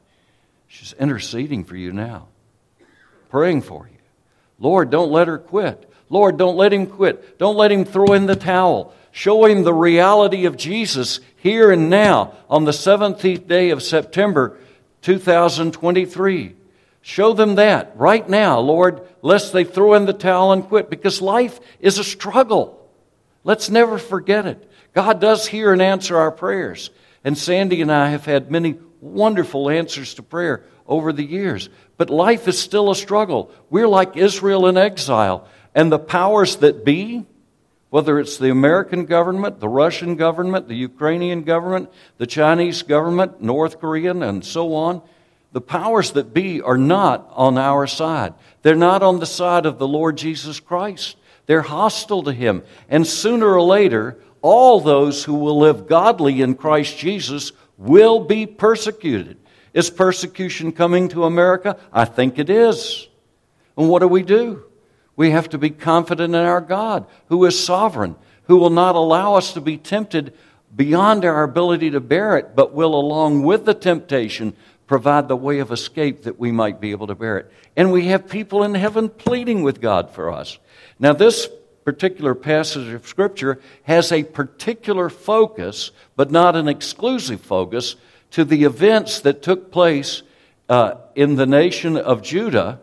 she's 0.68 0.94
interceding 0.94 1.64
for 1.64 1.76
you 1.76 1.92
now 1.92 2.28
praying 3.36 3.62
for 3.62 3.86
you. 3.92 3.98
Lord, 4.60 4.90
don't 4.90 5.12
let 5.12 5.28
her 5.28 5.38
quit. 5.38 5.92
Lord, 6.10 6.38
don't 6.38 6.56
let 6.56 6.72
him 6.72 6.88
quit. 6.88 7.38
Don't 7.38 7.58
let 7.58 7.70
him 7.70 7.84
throw 7.84 8.14
in 8.14 8.28
the 8.28 8.38
towel. 8.38 8.94
Show 9.12 9.44
him 9.44 9.64
the 9.64 9.74
reality 9.74 10.46
of 10.46 10.56
Jesus 10.56 11.20
here 11.36 11.70
and 11.70 11.90
now 11.90 12.34
on 12.50 12.64
the 12.64 12.72
17th 12.72 13.46
day 13.46 13.72
of 13.72 13.84
September 13.84 14.58
2023. 15.02 16.56
Show 17.08 17.34
them 17.34 17.54
that 17.56 17.92
right 17.98 18.28
now, 18.28 18.58
Lord, 18.58 19.08
lest 19.22 19.54
they 19.54 19.64
throw 19.64 19.94
in 19.94 20.08
the 20.08 20.12
towel 20.12 20.54
and 20.54 20.68
quit, 20.68 20.90
because 20.90 21.22
life 21.22 21.60
is 21.80 22.00
a 22.00 22.04
struggle. 22.04 22.90
Let's 23.44 23.70
never 23.70 24.00
forget 24.00 24.48
it. 24.48 24.68
God 24.92 25.22
does 25.22 25.46
hear 25.46 25.72
and 25.72 25.84
answer 25.84 26.18
our 26.18 26.32
prayers. 26.32 26.90
And 27.24 27.38
Sandy 27.38 27.84
and 27.84 27.92
I 27.92 28.10
have 28.10 28.26
had 28.26 28.50
many 28.50 28.80
wonderful 29.02 29.70
answers 29.70 30.16
to 30.16 30.24
prayer 30.24 30.64
over 30.88 31.14
the 31.14 31.24
years. 31.24 31.70
But 31.96 32.10
life 32.10 32.48
is 32.48 32.58
still 32.58 32.90
a 32.90 32.96
struggle. 32.96 33.52
We're 33.70 33.88
like 33.88 34.18
Israel 34.18 34.66
in 34.66 34.76
exile. 34.76 35.48
And 35.76 35.92
the 35.92 36.00
powers 36.00 36.56
that 36.56 36.84
be, 36.84 37.28
whether 37.92 38.20
it's 38.20 38.40
the 38.40 38.50
American 38.50 39.06
government, 39.06 39.60
the 39.60 39.70
Russian 39.70 40.16
government, 40.16 40.68
the 40.68 40.74
Ukrainian 40.74 41.44
government, 41.44 41.92
the 42.18 42.26
Chinese 42.26 42.82
government, 42.82 43.44
North 43.44 43.80
Korean, 43.80 44.24
and 44.24 44.44
so 44.44 44.74
on, 44.74 45.04
the 45.56 45.62
powers 45.62 46.12
that 46.12 46.34
be 46.34 46.60
are 46.60 46.78
not 46.78 47.32
on 47.32 47.58
our 47.58 47.88
side. 47.88 48.34
They're 48.62 48.76
not 48.76 49.02
on 49.02 49.22
the 49.22 49.26
side 49.26 49.66
of 49.66 49.80
the 49.80 49.88
Lord 49.88 50.18
Jesus 50.18 50.60
Christ. 50.60 51.16
They're 51.46 51.62
hostile 51.62 52.24
to 52.24 52.34
Him. 52.34 52.62
And 52.90 53.08
sooner 53.08 53.48
or 53.48 53.62
later, 53.62 54.20
all 54.42 54.82
those 54.82 55.24
who 55.24 55.36
will 55.36 55.58
live 55.58 55.88
godly 55.88 56.42
in 56.42 56.56
Christ 56.56 56.98
Jesus 56.98 57.54
will 57.78 58.20
be 58.20 58.46
persecuted. 58.46 59.38
Is 59.74 59.90
persecution 59.90 60.74
coming 60.74 61.08
to 61.08 61.24
America? 61.24 61.78
I 61.94 62.04
think 62.04 62.38
it 62.38 62.50
is. 62.50 63.08
And 63.78 63.88
what 63.88 64.00
do 64.00 64.10
we 64.10 64.24
do? 64.24 64.66
We 65.16 65.32
have 65.32 65.48
to 65.52 65.58
be 65.58 65.70
confident 65.70 66.36
in 66.36 66.42
our 66.42 66.60
God, 66.60 67.08
who 67.30 67.46
is 67.46 67.58
sovereign, 67.58 68.18
who 68.48 68.58
will 68.58 68.72
not 68.72 68.96
allow 68.96 69.36
us 69.36 69.54
to 69.54 69.62
be 69.62 69.78
tempted 69.78 70.34
beyond 70.76 71.24
our 71.24 71.44
ability 71.44 71.92
to 71.92 72.02
bear 72.02 72.36
it, 72.36 72.58
but 72.58 72.74
will, 72.74 72.94
along 72.94 73.44
with 73.44 73.64
the 73.64 73.74
temptation, 73.74 74.54
provide 74.88 75.28
the 75.28 75.36
way 75.36 75.60
of 75.60 75.72
escape 75.72 76.24
that 76.24 76.40
we 76.40 76.52
might 76.52 76.80
be 76.80 76.92
able 76.92 77.08
to 77.08 77.16
bear 77.16 77.38
it. 77.38 77.52
And 77.76 77.92
we 77.92 78.08
have 78.08 78.30
people 78.30 78.64
in 78.64 78.76
heaven 78.76 79.10
pleading 79.10 79.64
with 79.64 79.82
God 79.82 80.12
for 80.12 80.32
us. 80.32 80.60
Now, 81.00 81.14
this 81.14 81.50
particular 81.84 82.36
passage 82.36 82.92
of 82.94 83.08
Scripture 83.08 83.60
has 83.84 84.12
a 84.12 84.24
particular 84.24 85.10
focus, 85.10 85.92
but 86.16 86.32
not 86.32 86.56
an 86.56 86.68
exclusive 86.68 87.42
focus, 87.42 87.96
to 88.32 88.44
the 88.44 88.64
events 88.64 89.22
that 89.22 89.42
took 89.42 89.72
place 89.72 90.24
uh, 90.68 90.96
in 91.14 91.36
the 91.36 91.46
nation 91.46 91.96
of 91.96 92.22
Judah, 92.22 92.80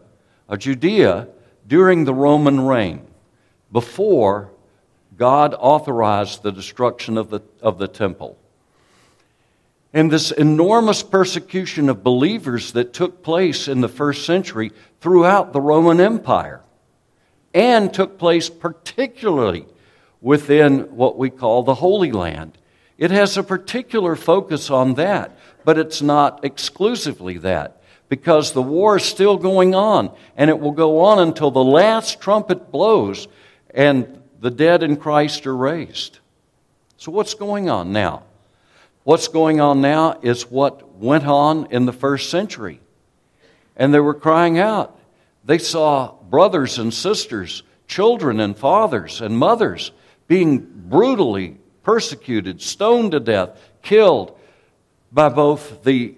of 0.48 0.60
Judea, 0.60 1.28
during 1.66 2.04
the 2.04 2.14
Roman 2.14 2.60
reign, 2.60 3.06
before 3.70 4.50
God 5.16 5.54
authorized 5.58 6.42
the 6.42 6.52
destruction 6.52 7.18
of 7.18 7.30
the, 7.30 7.40
of 7.60 7.78
the 7.78 7.88
temple. 7.88 8.38
And 9.94 10.11
this 10.11 10.31
enormous 10.31 11.02
persecution 11.02 11.88
of 11.88 12.02
believers 12.02 12.72
that 12.72 12.94
took 12.94 13.22
place 13.22 13.68
in 13.68 13.83
the 13.83 13.88
first 13.88 14.24
century 14.24 14.72
throughout 15.00 15.52
the 15.52 15.61
Roman 15.61 16.00
Empire 16.00 16.62
and 17.52 17.92
took 17.92 18.18
place 18.18 18.48
particularly 18.48 19.66
within 20.22 20.96
what 20.96 21.18
we 21.18 21.28
call 21.28 21.62
the 21.62 21.74
Holy 21.74 22.12
Land. 22.12 22.57
It 22.96 23.11
has 23.11 23.37
a 23.37 23.42
particular 23.42 24.16
focus 24.16 24.70
on 24.70 24.94
that, 24.94 25.37
but 25.64 25.76
it's 25.76 26.00
not 26.00 26.44
exclusively 26.44 27.38
that 27.38 27.83
because 28.09 28.52
the 28.52 28.62
war 28.62 28.96
is 28.96 29.05
still 29.05 29.37
going 29.37 29.74
on 29.74 30.14
and 30.37 30.48
it 30.48 30.59
will 30.59 30.72
go 30.72 31.00
on 31.00 31.18
until 31.18 31.50
the 31.50 31.64
last 31.64 32.20
trumpet 32.20 32.70
blows 32.70 33.26
and 33.74 34.22
the 34.40 34.50
dead 34.50 34.83
in 34.83 34.96
Christ 34.96 35.46
are 35.46 35.57
raised. 35.57 36.18
So, 36.96 37.11
what's 37.11 37.35
going 37.35 37.68
on 37.68 37.92
now? 37.92 38.22
What's 39.04 39.28
going 39.28 39.60
on 39.60 39.80
now 39.80 40.18
is 40.22 40.50
what 40.50 40.96
went 40.96 41.26
on 41.26 41.66
in 41.72 41.86
the 41.86 41.92
first 41.92 42.30
century. 42.30 42.80
And 43.76 43.92
they 43.92 44.00
were 44.00 44.14
crying 44.14 44.58
out. 44.58 44.98
They 45.44 45.58
saw 45.58 46.14
brothers 46.30 46.78
and 46.78 46.94
sisters, 46.94 47.64
children 47.88 48.38
and 48.38 48.56
fathers 48.56 49.20
and 49.20 49.36
mothers 49.36 49.90
being 50.28 50.58
brutally 50.60 51.58
persecuted, 51.82 52.62
stoned 52.62 53.12
to 53.12 53.20
death, 53.20 53.58
killed 53.82 54.38
by 55.10 55.28
both 55.28 55.82
the, 55.82 56.14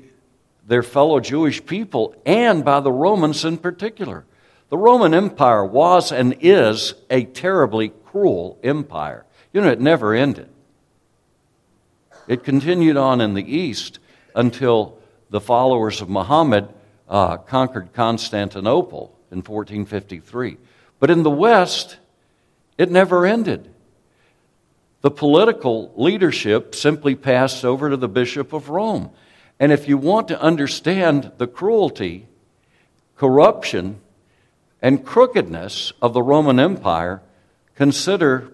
their 0.67 0.83
fellow 0.83 1.21
Jewish 1.21 1.65
people 1.65 2.15
and 2.27 2.65
by 2.65 2.81
the 2.81 2.93
Romans 2.93 3.47
in 3.47 3.57
particular. 3.57 4.27
The 4.69 4.77
Roman 4.77 5.15
Empire 5.15 5.65
was 5.65 6.13
and 6.13 6.37
is 6.41 6.95
a 7.09 7.25
terribly 7.25 7.93
cruel 8.07 8.59
empire. 8.63 9.25
You 9.53 9.63
know, 9.63 9.71
it 9.71 9.81
never 9.81 10.15
ended. 10.15 10.51
It 12.27 12.45
continued 12.45 12.97
on 12.97 13.21
in 13.21 13.35
the 13.35 13.57
east 13.57 13.99
until 14.35 14.99
the 15.31 15.41
followers 15.41 16.01
of 16.01 16.09
Muhammad 16.09 16.69
uh, 17.09 17.37
conquered 17.37 17.93
Constantinople 17.93 19.17
in 19.31 19.39
1453. 19.39 20.57
But 20.99 21.11
in 21.11 21.23
the 21.23 21.31
west, 21.31 21.99
it 22.79 22.91
never 22.91 23.27
ended. 23.27 23.71
The 25.03 25.11
political 25.11 25.93
leadership 25.97 26.75
simply 26.75 27.15
passed 27.15 27.65
over 27.65 27.91
to 27.91 27.97
the 27.97 28.09
Bishop 28.09 28.53
of 28.53 28.71
Rome. 28.71 29.11
And 29.61 29.71
if 29.71 29.87
you 29.87 29.99
want 29.99 30.29
to 30.29 30.41
understand 30.41 31.33
the 31.37 31.47
cruelty, 31.47 32.27
corruption, 33.17 34.01
and 34.81 35.05
crookedness 35.05 35.93
of 36.01 36.15
the 36.15 36.23
Roman 36.23 36.59
Empire, 36.59 37.23
consider 37.75 38.51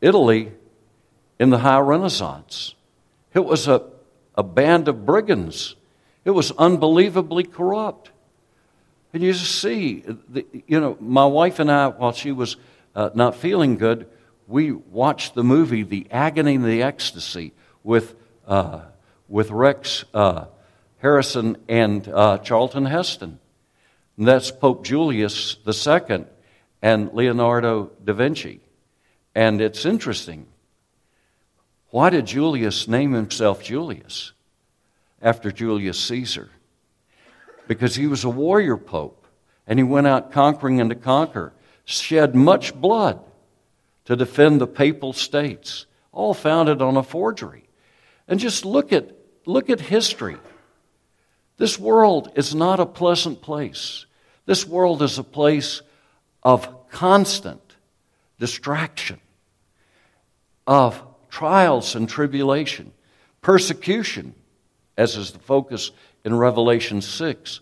Italy 0.00 0.52
in 1.40 1.48
the 1.48 1.58
High 1.58 1.78
Renaissance. 1.78 2.74
It 3.32 3.46
was 3.46 3.66
a, 3.66 3.82
a 4.36 4.42
band 4.42 4.86
of 4.88 5.06
brigands, 5.06 5.74
it 6.24 6.30
was 6.30 6.52
unbelievably 6.52 7.44
corrupt. 7.44 8.10
And 9.12 9.24
you 9.24 9.32
just 9.32 9.60
see, 9.60 10.04
you 10.68 10.78
know, 10.78 10.96
my 11.00 11.24
wife 11.24 11.58
and 11.58 11.68
I, 11.72 11.88
while 11.88 12.12
she 12.12 12.30
was 12.30 12.56
uh, 12.94 13.10
not 13.14 13.34
feeling 13.34 13.76
good, 13.76 14.06
we 14.46 14.70
watched 14.70 15.34
the 15.34 15.42
movie 15.42 15.82
The 15.82 16.06
Agony 16.12 16.54
and 16.54 16.64
the 16.64 16.82
Ecstasy 16.82 17.52
with, 17.82 18.14
uh, 18.46 18.82
with 19.28 19.50
Rex 19.50 20.04
uh, 20.14 20.44
Harrison 20.98 21.56
and 21.68 22.06
uh, 22.06 22.38
Charlton 22.38 22.84
Heston. 22.84 23.40
And 24.16 24.28
that's 24.28 24.52
Pope 24.52 24.84
Julius 24.84 25.56
II. 25.66 26.26
and 26.82 27.12
Leonardo 27.12 27.90
da 28.04 28.12
Vinci. 28.12 28.60
And 29.34 29.60
it's 29.60 29.84
interesting. 29.84 30.46
Why 31.90 32.10
did 32.10 32.26
Julius 32.26 32.86
name 32.86 33.12
himself 33.12 33.62
Julius 33.62 34.32
after 35.20 35.50
Julius 35.50 35.98
Caesar? 36.04 36.50
Because 37.66 37.96
he 37.96 38.06
was 38.06 38.24
a 38.24 38.30
warrior 38.30 38.76
pope 38.76 39.26
and 39.66 39.78
he 39.78 39.82
went 39.82 40.06
out 40.06 40.32
conquering 40.32 40.80
and 40.80 40.90
to 40.90 40.96
conquer, 40.96 41.52
shed 41.84 42.34
much 42.34 42.74
blood 42.74 43.20
to 44.04 44.16
defend 44.16 44.60
the 44.60 44.66
papal 44.66 45.12
states, 45.12 45.86
all 46.12 46.34
founded 46.34 46.80
on 46.80 46.96
a 46.96 47.02
forgery. 47.02 47.68
And 48.26 48.40
just 48.40 48.64
look 48.64 48.92
at, 48.92 49.10
look 49.46 49.70
at 49.70 49.80
history. 49.80 50.36
This 51.56 51.78
world 51.78 52.32
is 52.36 52.54
not 52.54 52.80
a 52.80 52.86
pleasant 52.86 53.42
place. 53.42 54.06
This 54.46 54.66
world 54.66 55.02
is 55.02 55.18
a 55.18 55.24
place 55.24 55.82
of 56.42 56.88
constant 56.90 57.60
distraction, 58.38 59.20
of 60.66 61.02
trials 61.30 61.94
and 61.94 62.08
tribulation, 62.08 62.92
persecution, 63.40 64.34
as 64.96 65.16
is 65.16 65.32
the 65.32 65.38
focus 65.38 65.92
in 66.24 66.34
Revelation 66.34 67.00
6, 67.00 67.60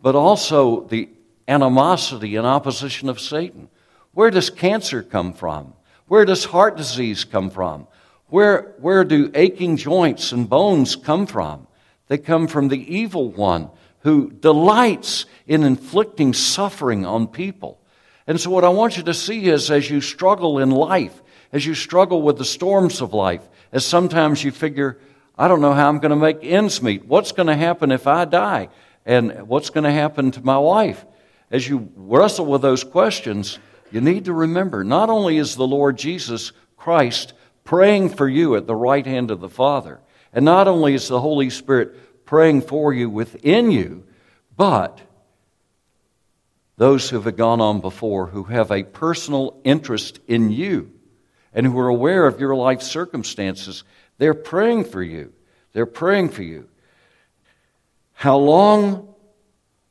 but 0.00 0.14
also 0.14 0.82
the 0.82 1.08
animosity 1.48 2.36
and 2.36 2.46
opposition 2.46 3.08
of 3.08 3.20
Satan. 3.20 3.68
Where 4.12 4.30
does 4.30 4.50
cancer 4.50 5.02
come 5.02 5.32
from? 5.32 5.72
Where 6.08 6.24
does 6.24 6.44
heart 6.44 6.76
disease 6.76 7.24
come 7.24 7.50
from? 7.50 7.86
Where, 8.28 8.74
where 8.78 9.04
do 9.04 9.30
aching 9.34 9.76
joints 9.76 10.32
and 10.32 10.48
bones 10.48 10.96
come 10.96 11.26
from? 11.26 11.66
They 12.08 12.18
come 12.18 12.46
from 12.46 12.68
the 12.68 12.94
evil 12.94 13.30
one 13.30 13.70
who 14.00 14.30
delights 14.30 15.26
in 15.46 15.62
inflicting 15.62 16.32
suffering 16.32 17.04
on 17.04 17.26
people. 17.26 17.80
And 18.26 18.40
so, 18.40 18.50
what 18.50 18.64
I 18.64 18.68
want 18.68 18.96
you 18.96 19.02
to 19.04 19.14
see 19.14 19.46
is 19.46 19.70
as 19.70 19.88
you 19.88 20.00
struggle 20.00 20.58
in 20.58 20.70
life, 20.70 21.22
as 21.56 21.64
you 21.64 21.74
struggle 21.74 22.20
with 22.20 22.36
the 22.36 22.44
storms 22.44 23.00
of 23.00 23.14
life, 23.14 23.40
as 23.72 23.82
sometimes 23.82 24.44
you 24.44 24.52
figure, 24.52 24.98
I 25.38 25.48
don't 25.48 25.62
know 25.62 25.72
how 25.72 25.88
I'm 25.88 26.00
going 26.00 26.10
to 26.10 26.16
make 26.16 26.40
ends 26.42 26.82
meet. 26.82 27.06
What's 27.06 27.32
going 27.32 27.46
to 27.46 27.56
happen 27.56 27.92
if 27.92 28.06
I 28.06 28.26
die? 28.26 28.68
And 29.06 29.48
what's 29.48 29.70
going 29.70 29.84
to 29.84 29.90
happen 29.90 30.32
to 30.32 30.44
my 30.44 30.58
wife? 30.58 31.02
As 31.50 31.66
you 31.66 31.90
wrestle 31.96 32.44
with 32.44 32.60
those 32.60 32.84
questions, 32.84 33.58
you 33.90 34.02
need 34.02 34.26
to 34.26 34.34
remember 34.34 34.84
not 34.84 35.08
only 35.08 35.38
is 35.38 35.56
the 35.56 35.66
Lord 35.66 35.96
Jesus 35.96 36.52
Christ 36.76 37.32
praying 37.64 38.10
for 38.10 38.28
you 38.28 38.54
at 38.56 38.66
the 38.66 38.76
right 38.76 39.06
hand 39.06 39.30
of 39.30 39.40
the 39.40 39.48
Father, 39.48 40.00
and 40.34 40.44
not 40.44 40.68
only 40.68 40.92
is 40.92 41.08
the 41.08 41.22
Holy 41.22 41.48
Spirit 41.48 42.26
praying 42.26 42.60
for 42.60 42.92
you 42.92 43.08
within 43.08 43.70
you, 43.70 44.04
but 44.58 45.00
those 46.76 47.08
who 47.08 47.18
have 47.18 47.34
gone 47.34 47.62
on 47.62 47.80
before 47.80 48.26
who 48.26 48.44
have 48.44 48.70
a 48.70 48.82
personal 48.82 49.58
interest 49.64 50.20
in 50.28 50.50
you 50.50 50.92
and 51.56 51.66
who 51.66 51.78
are 51.80 51.88
aware 51.88 52.26
of 52.26 52.38
your 52.38 52.54
life 52.54 52.82
circumstances, 52.82 53.82
they're 54.18 54.34
praying 54.34 54.84
for 54.84 55.02
you. 55.02 55.32
They're 55.72 55.86
praying 55.86 56.28
for 56.28 56.42
you. 56.42 56.68
How 58.12 58.36
long, 58.36 59.14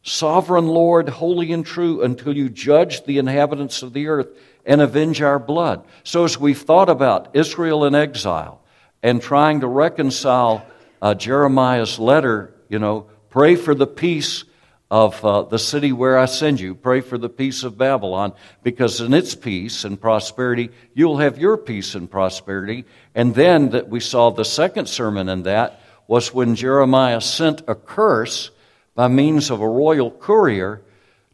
sovereign 0.04 0.68
Lord, 0.68 1.10
holy 1.10 1.52
and 1.52 1.66
true, 1.66 2.04
until 2.04 2.38
you 2.38 2.50
judge 2.50 3.04
the 3.04 3.18
inhabitants 3.18 3.82
of 3.82 3.94
the 3.94 4.08
earth 4.08 4.28
and 4.64 4.80
avenge 4.80 5.24
our 5.24 5.40
blood? 5.40 5.84
So, 6.04 6.24
as 6.24 6.40
we've 6.40 6.62
thought 6.62 6.90
about 6.90 7.36
Israel 7.36 7.84
in 7.86 7.96
exile 7.96 8.62
and 9.02 9.20
trying 9.20 9.62
to 9.62 9.68
reconcile 9.68 10.66
uh, 11.02 11.16
Jeremiah's 11.16 11.98
letter, 11.98 12.54
you 12.70 12.78
know, 12.78 13.08
pray 13.32 13.56
for 13.56 13.74
the 13.74 13.88
peace 13.88 14.44
of 14.92 15.24
uh, 15.26 15.42
the 15.44 15.60
city 15.60 15.92
where 15.92 16.18
I 16.18 16.26
send 16.26 16.60
you. 16.60 16.76
Pray 16.76 17.02
for 17.02 17.18
the 17.18 17.30
peace 17.30 17.64
of 17.64 17.78
Babylon, 17.78 18.34
because 18.64 19.02
in 19.02 19.14
its 19.14 19.34
peace 19.34 19.84
and 19.84 20.00
prosperity, 20.00 20.70
you'll 20.94 21.18
have 21.18 21.40
your 21.40 21.58
peace 21.58 21.96
and 21.96 22.10
prosperity. 22.10 22.86
And 23.16 23.34
then 23.34 23.70
that 23.70 23.90
we 23.90 24.00
saw 24.00 24.30
the 24.30 24.46
second 24.46 24.88
sermon 24.88 25.28
in 25.30 25.44
that 25.44 25.82
was 26.08 26.34
when 26.34 26.56
Jeremiah 26.56 27.22
sent 27.22 27.64
a 27.68 27.76
curse 27.76 28.52
by 28.94 29.08
means 29.08 29.50
of 29.50 29.62
a 29.62 29.68
royal 29.68 30.12
courier 30.12 30.82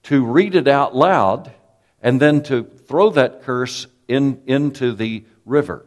to 0.04 0.26
read 0.26 0.56
it 0.56 0.68
out 0.68 0.96
loud 0.96 1.52
and 2.02 2.20
then 2.20 2.42
to 2.44 2.64
throw 2.64 3.10
that 3.12 3.44
curse 3.44 3.86
in, 4.08 4.42
into 4.48 4.94
the 4.94 5.24
river. 5.46 5.86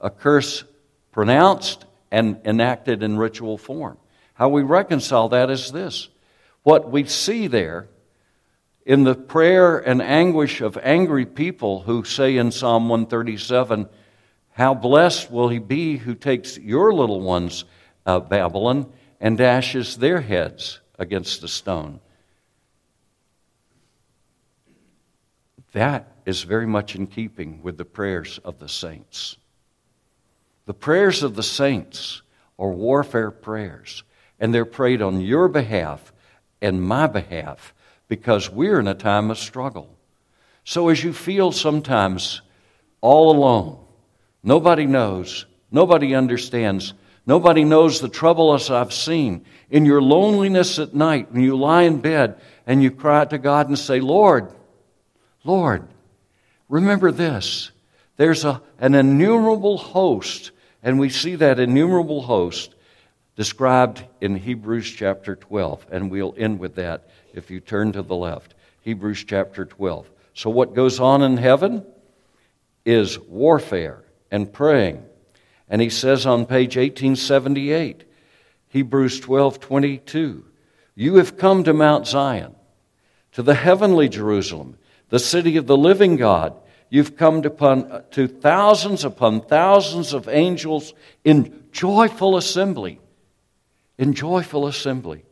A 0.00 0.10
curse 0.10 0.64
pronounced 1.12 1.84
and 2.10 2.40
enacted 2.44 3.02
in 3.02 3.16
ritual 3.16 3.58
form. 3.58 3.98
How 4.34 4.48
we 4.48 4.62
reconcile 4.62 5.28
that 5.30 5.50
is 5.50 5.72
this 5.72 6.08
what 6.66 6.90
we 6.90 7.04
see 7.04 7.46
there 7.46 7.88
in 8.84 9.04
the 9.04 9.14
prayer 9.14 9.78
and 9.78 10.02
anguish 10.02 10.60
of 10.60 10.76
angry 10.82 11.24
people 11.24 11.82
who 11.82 12.02
say 12.02 12.36
in 12.36 12.50
Psalm 12.50 12.88
137, 12.88 13.88
How 14.50 14.74
blessed 14.74 15.30
will 15.30 15.48
he 15.48 15.60
be 15.60 15.96
who 15.96 16.16
takes 16.16 16.58
your 16.58 16.92
little 16.92 17.20
ones, 17.20 17.64
uh, 18.04 18.18
Babylon, 18.18 18.92
and 19.20 19.38
dashes 19.38 19.98
their 19.98 20.20
heads 20.20 20.80
against 20.98 21.40
the 21.40 21.46
stone. 21.46 22.00
That 25.70 26.16
is 26.24 26.42
very 26.42 26.66
much 26.66 26.96
in 26.96 27.06
keeping 27.06 27.62
with 27.62 27.78
the 27.78 27.84
prayers 27.84 28.40
of 28.44 28.58
the 28.58 28.68
saints. 28.68 29.36
The 30.64 30.74
prayers 30.74 31.22
of 31.22 31.36
the 31.36 31.44
saints 31.44 32.22
are 32.58 32.70
warfare 32.70 33.30
prayers, 33.30 34.02
and 34.40 34.52
they're 34.52 34.64
prayed 34.64 35.00
on 35.00 35.20
your 35.20 35.46
behalf 35.46 36.12
and 36.60 36.82
my 36.82 37.06
behalf 37.06 37.74
because 38.08 38.50
we're 38.50 38.80
in 38.80 38.88
a 38.88 38.94
time 38.94 39.30
of 39.30 39.38
struggle. 39.38 39.96
So, 40.64 40.88
as 40.88 41.02
you 41.02 41.12
feel 41.12 41.52
sometimes 41.52 42.42
all 43.00 43.36
alone, 43.36 43.78
nobody 44.42 44.86
knows, 44.86 45.46
nobody 45.70 46.14
understands, 46.14 46.94
nobody 47.24 47.64
knows 47.64 48.00
the 48.00 48.08
trouble 48.08 48.54
as 48.54 48.70
I've 48.70 48.92
seen, 48.92 49.44
in 49.70 49.84
your 49.84 50.02
loneliness 50.02 50.78
at 50.78 50.94
night, 50.94 51.32
when 51.32 51.42
you 51.42 51.56
lie 51.56 51.82
in 51.82 52.00
bed 52.00 52.40
and 52.66 52.82
you 52.82 52.90
cry 52.90 53.20
out 53.20 53.30
to 53.30 53.38
God 53.38 53.68
and 53.68 53.78
say, 53.78 54.00
Lord, 54.00 54.52
Lord, 55.44 55.86
remember 56.68 57.12
this. 57.12 57.70
There's 58.16 58.44
a, 58.44 58.62
an 58.78 58.94
innumerable 58.94 59.78
host, 59.78 60.50
and 60.82 60.98
we 60.98 61.10
see 61.10 61.36
that 61.36 61.60
innumerable 61.60 62.22
host 62.22 62.74
described 63.36 64.02
in 64.20 64.34
Hebrews 64.34 64.90
chapter 64.90 65.36
12. 65.36 65.86
And 65.92 66.10
we'll 66.10 66.34
end 66.36 66.58
with 66.58 66.74
that 66.76 67.08
if 67.34 67.50
you 67.50 67.60
turn 67.60 67.92
to 67.92 68.02
the 68.02 68.16
left. 68.16 68.54
Hebrews 68.80 69.24
chapter 69.24 69.64
12. 69.64 70.10
So, 70.34 70.50
what 70.50 70.74
goes 70.74 70.98
on 70.98 71.22
in 71.22 71.36
heaven 71.36 71.84
is 72.84 73.18
warfare 73.18 74.04
and 74.30 74.52
praying. 74.52 75.04
And 75.68 75.80
he 75.80 75.90
says 75.90 76.26
on 76.26 76.46
page 76.46 76.76
1878, 76.76 78.04
Hebrews 78.68 79.20
12 79.20 79.60
22, 79.60 80.44
You 80.94 81.16
have 81.16 81.36
come 81.36 81.64
to 81.64 81.72
Mount 81.72 82.06
Zion, 82.06 82.54
to 83.32 83.42
the 83.42 83.54
heavenly 83.54 84.08
Jerusalem, 84.08 84.78
the 85.08 85.18
city 85.18 85.56
of 85.56 85.66
the 85.66 85.76
living 85.76 86.16
God. 86.16 86.54
You've 86.88 87.16
come 87.16 87.42
to, 87.42 87.48
upon, 87.48 88.04
to 88.12 88.28
thousands 88.28 89.04
upon 89.04 89.40
thousands 89.40 90.12
of 90.12 90.28
angels 90.28 90.94
in 91.24 91.64
joyful 91.72 92.36
assembly 92.36 93.00
in 93.98 94.12
joyful 94.12 94.66
assembly. 94.66 95.24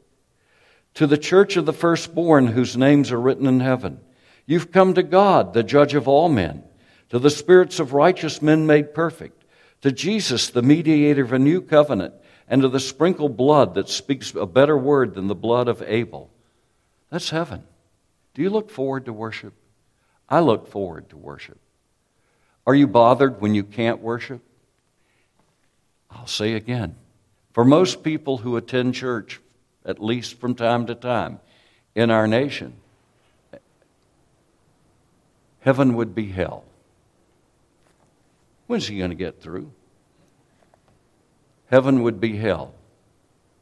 To 0.94 1.06
the 1.06 1.18
church 1.18 1.56
of 1.56 1.66
the 1.66 1.72
firstborn 1.72 2.48
whose 2.48 2.76
names 2.76 3.10
are 3.10 3.20
written 3.20 3.46
in 3.46 3.60
heaven, 3.60 4.00
you've 4.46 4.72
come 4.72 4.94
to 4.94 5.02
God, 5.02 5.52
the 5.52 5.62
judge 5.62 5.94
of 5.94 6.06
all 6.06 6.28
men, 6.28 6.62
to 7.10 7.18
the 7.18 7.30
spirits 7.30 7.80
of 7.80 7.92
righteous 7.92 8.40
men 8.40 8.66
made 8.66 8.94
perfect, 8.94 9.44
to 9.82 9.92
Jesus, 9.92 10.50
the 10.50 10.62
mediator 10.62 11.22
of 11.22 11.32
a 11.32 11.38
new 11.38 11.60
covenant, 11.60 12.14
and 12.48 12.62
to 12.62 12.68
the 12.68 12.80
sprinkled 12.80 13.36
blood 13.36 13.74
that 13.74 13.88
speaks 13.88 14.34
a 14.34 14.46
better 14.46 14.78
word 14.78 15.14
than 15.14 15.26
the 15.26 15.34
blood 15.34 15.68
of 15.68 15.82
Abel. 15.82 16.30
That's 17.10 17.30
heaven. 17.30 17.64
Do 18.34 18.42
you 18.42 18.50
look 18.50 18.70
forward 18.70 19.06
to 19.06 19.12
worship? 19.12 19.54
I 20.28 20.40
look 20.40 20.68
forward 20.68 21.10
to 21.10 21.16
worship. 21.16 21.58
Are 22.66 22.74
you 22.74 22.86
bothered 22.86 23.40
when 23.40 23.54
you 23.54 23.62
can't 23.62 24.00
worship? 24.00 24.42
I'll 26.10 26.26
say 26.26 26.54
again 26.54 26.96
for 27.54 27.64
most 27.64 28.02
people 28.02 28.38
who 28.38 28.56
attend 28.56 28.94
church, 28.94 29.40
at 29.86 30.02
least 30.02 30.38
from 30.38 30.56
time 30.56 30.86
to 30.86 30.94
time, 30.94 31.38
in 31.94 32.10
our 32.10 32.26
nation, 32.26 32.74
heaven 35.60 35.94
would 35.94 36.14
be 36.14 36.26
hell. 36.26 36.64
When's 38.66 38.88
he 38.88 38.98
going 38.98 39.10
to 39.10 39.16
get 39.16 39.40
through? 39.40 39.70
Heaven 41.66 42.02
would 42.02 42.20
be 42.20 42.36
hell. 42.36 42.74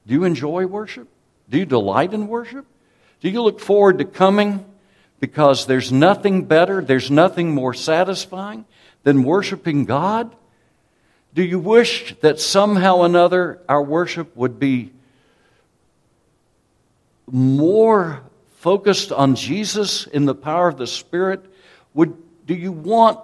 Do 0.06 0.14
you 0.14 0.24
enjoy 0.24 0.66
worship? 0.66 1.08
Do 1.50 1.58
you 1.58 1.66
delight 1.66 2.14
in 2.14 2.28
worship? 2.28 2.64
Do 3.20 3.28
you 3.28 3.42
look 3.42 3.60
forward 3.60 3.98
to 3.98 4.06
coming 4.06 4.64
because 5.20 5.66
there's 5.66 5.92
nothing 5.92 6.44
better, 6.44 6.82
there's 6.82 7.10
nothing 7.10 7.54
more 7.54 7.74
satisfying 7.74 8.64
than 9.02 9.22
worshiping 9.22 9.84
God? 9.84 10.34
Do 11.34 11.42
you 11.42 11.58
wish 11.58 12.14
that 12.20 12.40
somehow 12.40 12.98
or 12.98 13.06
another 13.06 13.60
our 13.68 13.82
worship 13.82 14.36
would 14.36 14.58
be 14.58 14.92
more 17.30 18.22
focused 18.58 19.10
on 19.10 19.34
Jesus 19.34 20.06
in 20.06 20.26
the 20.26 20.34
power 20.34 20.68
of 20.68 20.76
the 20.76 20.86
Spirit? 20.86 21.44
Would, 21.94 22.16
do 22.46 22.54
you 22.54 22.70
want 22.70 23.18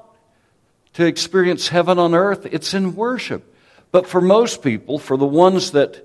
to 0.94 1.04
experience 1.04 1.68
heaven 1.68 1.98
on 1.98 2.14
earth? 2.14 2.46
It's 2.46 2.72
in 2.72 2.94
worship. 2.94 3.54
But 3.92 4.06
for 4.06 4.20
most 4.20 4.62
people, 4.62 4.98
for 4.98 5.16
the 5.16 5.26
ones 5.26 5.72
that 5.72 6.04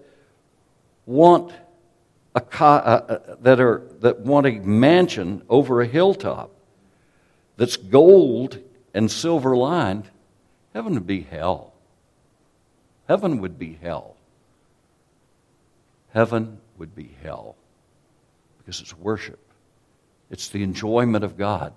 want 1.06 1.54
a, 2.36 2.42
uh, 2.62 2.66
uh, 2.66 3.36
that, 3.42 3.60
are, 3.60 3.84
that 4.00 4.22
want 4.22 4.48
a 4.48 4.52
mansion 4.52 5.44
over 5.50 5.82
a 5.82 5.88
hilltop 5.88 6.52
that's 7.58 7.78
gold 7.78 8.60
and 8.94 9.10
silver 9.10 9.56
lined, 9.56 10.10
heaven 10.74 10.94
would 10.96 11.08
be 11.08 11.22
hell. 11.22 11.73
Heaven 13.08 13.39
would 13.42 13.60
be 13.60 13.78
hell. 13.82 14.16
Heaven 16.13 16.60
would 16.78 16.96
be 16.96 17.16
hell 17.22 17.56
because 18.58 18.80
it's 18.80 18.98
worship, 18.98 19.39
it's 20.30 20.50
the 20.50 20.63
enjoyment 20.63 21.24
of 21.24 21.38
God, 21.38 21.74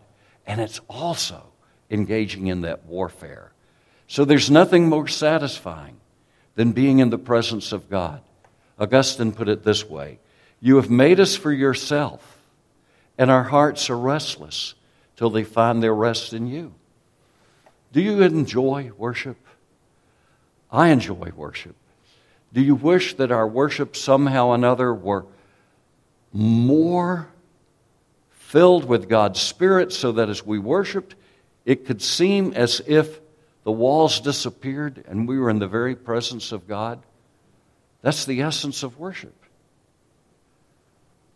and 0.47 0.61
it's 0.61 0.81
also 0.89 1.43
engaging 1.91 2.47
in 2.47 2.61
that 2.62 2.85
warfare. 2.87 3.53
So 4.07 4.25
there's 4.25 4.51
nothing 4.51 4.89
more 4.89 5.09
satisfying 5.09 5.97
than 6.55 6.73
being 6.73 7.01
in 7.01 7.11
the 7.11 7.19
presence 7.19 7.73
of 7.73 7.91
God. 7.91 8.21
Augustine 8.79 9.33
put 9.33 9.49
it 9.49 9.65
this 9.65 9.85
way 9.85 10.19
You 10.61 10.77
have 10.77 10.91
made 10.91 11.19
us 11.19 11.35
for 11.35 11.53
yourself, 11.53 12.39
and 13.19 13.31
our 13.31 13.45
hearts 13.45 13.91
are 13.91 13.99
restless 13.99 14.75
till 15.17 15.31
they 15.31 15.45
find 15.45 15.83
their 15.83 15.95
rest 15.95 16.33
in 16.33 16.47
you. 16.47 16.75
Do 17.93 18.01
you 18.01 18.23
enjoy 18.23 18.91
worship? 18.97 19.39
I 20.77 20.89
enjoy 20.89 21.33
worship. 21.35 21.75
Do 22.53 22.61
you 22.61 22.75
wish 22.75 23.15
that 23.15 23.33
our 23.33 23.49
worship 23.49 23.97
somehow 23.97 24.49
or 24.49 24.55
another 24.55 24.93
were 24.93 25.25
more 26.35 27.29
filled 28.31 28.85
with 28.85 29.09
God's 29.09 29.41
Spirit 29.41 29.91
so 29.91 30.12
that 30.12 30.29
as 30.29 30.45
we 30.45 30.59
worshiped, 30.59 31.15
it 31.65 31.87
could 31.87 32.03
seem 32.03 32.53
as 32.53 32.83
if 32.87 33.21
the 33.65 33.73
walls 33.73 34.21
disappeared 34.21 35.03
and 35.09 35.27
we 35.27 35.39
were 35.39 35.49
in 35.49 35.61
the 35.61 35.67
very 35.67 35.97
presence 35.97 36.53
of 36.53 36.69
God? 36.69 37.03
That's 38.03 38.27
the 38.27 38.43
essence 38.43 38.83
of 38.83 38.99
worship. 38.99 39.35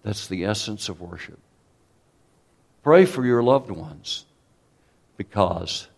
That's 0.02 0.28
the 0.28 0.44
essence 0.44 0.90
of 0.90 1.00
worship. 1.00 1.38
Pray 2.82 3.06
for 3.06 3.24
your 3.24 3.42
loved 3.42 3.70
ones 3.70 4.26
because 5.16 5.88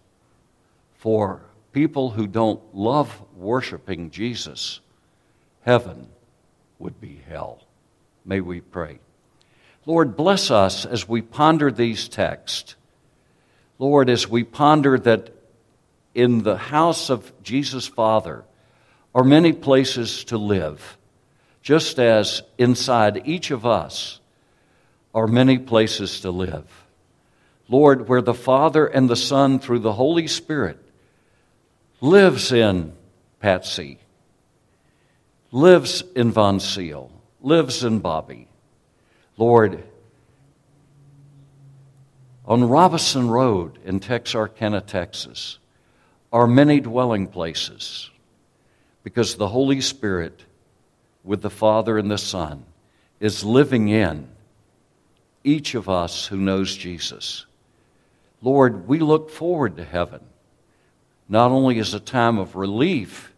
for 0.99 1.43
people 1.73 2.11
who 2.11 2.27
don't 2.27 2.61
love 2.75 3.23
worshiping 3.37 4.11
Jesus, 4.11 4.81
heaven 5.63 6.09
would 6.79 7.01
be 7.01 7.21
hell. 7.29 7.63
May 8.25 8.41
we 8.41 8.61
pray. 8.61 8.99
Lord, 9.85 10.17
bless 10.17 10.51
us 10.51 10.87
as 10.87 11.09
we 11.09 11.23
ponder 11.23 11.71
these 11.71 12.09
texts. 12.09 12.77
Lord, 13.79 14.09
as 14.09 14.29
we 14.29 14.45
ponder 14.45 14.99
that 14.99 15.31
in 16.15 16.43
the 16.43 16.57
house 16.57 17.11
of 17.11 17.33
Jesus' 17.43 17.89
Father 17.89 18.45
are 19.15 19.25
many 19.25 19.53
places 19.53 20.25
to 20.25 20.39
live, 20.39 20.99
just 21.63 21.99
as 21.99 22.43
inside 22.59 23.23
each 23.27 23.51
of 23.51 23.67
us 23.67 24.21
are 25.15 25.27
many 25.27 25.59
places 25.59 26.21
to 26.21 26.31
live. 26.31 26.65
Lord, 27.69 28.09
where 28.09 28.23
the 28.23 28.35
Father 28.35 28.87
and 28.87 29.09
the 29.09 29.17
Son, 29.17 29.59
through 29.59 29.81
the 29.81 29.93
Holy 29.93 30.27
Spirit, 30.27 30.79
lives 32.03 32.51
in 32.51 32.93
Patsy, 33.39 33.97
lives 35.53 36.03
in 36.17 36.33
Von 36.33 36.59
Seal, 36.59 37.13
lives 37.41 37.85
in 37.85 38.01
Bobby. 38.01 38.49
Lord, 39.37 39.85
on 42.45 42.69
Robinson 42.69 43.31
Road 43.31 43.79
in 43.85 44.01
Texarkana, 44.01 44.81
Texas, 44.81 45.61
are 46.33 46.49
many 46.49 46.81
dwelling 46.81 47.29
places 47.29 48.11
because 49.05 49.37
the 49.37 49.49
Holy 49.49 49.81
Spirit, 49.81 50.45
with 51.23 51.41
the 51.41 51.51
Father 51.51 51.99
and 51.99 52.11
the 52.11 52.19
Son, 52.19 52.65
is 53.21 53.45
living 53.45 53.89
in 53.89 54.29
each 55.45 55.77
of 55.77 55.89
us 55.89 56.27
who 56.27 56.37
knows 56.37 56.77
Jesus. 56.77 57.47
Lord, 58.41 58.89
we 58.89 58.99
look 58.99 59.31
forward 59.31 59.77
to 59.77 59.85
heaven, 59.85 60.21
not 61.33 61.51
only 61.51 61.79
as 61.79 61.95
a 61.95 61.99
time 61.99 62.37
of 62.37 62.55
relief, 62.57 63.33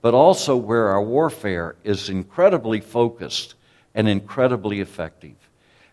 but 0.00 0.14
also 0.14 0.56
where 0.56 0.88
our 0.88 1.02
warfare 1.02 1.76
is 1.84 2.08
incredibly 2.08 2.80
focused 2.80 3.54
and 3.94 4.08
incredibly 4.08 4.80
effective, 4.80 5.36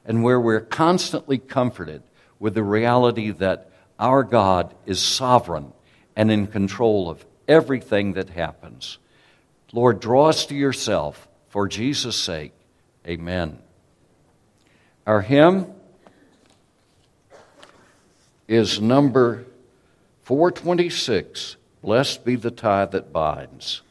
and 0.05 0.23
where 0.23 0.39
we're 0.39 0.61
constantly 0.61 1.37
comforted 1.37 2.01
with 2.39 2.53
the 2.53 2.63
reality 2.63 3.29
that 3.31 3.69
our 3.99 4.23
God 4.23 4.73
is 4.85 5.01
sovereign 5.01 5.73
and 6.15 6.31
in 6.31 6.47
control 6.47 7.09
of 7.09 7.25
everything 7.45 8.13
that 8.13 8.29
happens. 8.29 8.97
Lord, 9.73 9.99
draw 9.99 10.29
us 10.29 10.45
to 10.45 10.55
yourself 10.55 11.27
for 11.49 11.67
Jesus' 11.67 12.15
sake. 12.15 12.53
Amen. 13.05 13.59
Our 15.05 15.19
hymn 15.19 15.73
is 18.47 18.79
number 18.79 19.43
426 20.23 21.57
Blessed 21.81 22.23
be 22.23 22.37
the 22.37 22.49
tie 22.49 22.85
that 22.85 23.11
binds. 23.11 23.81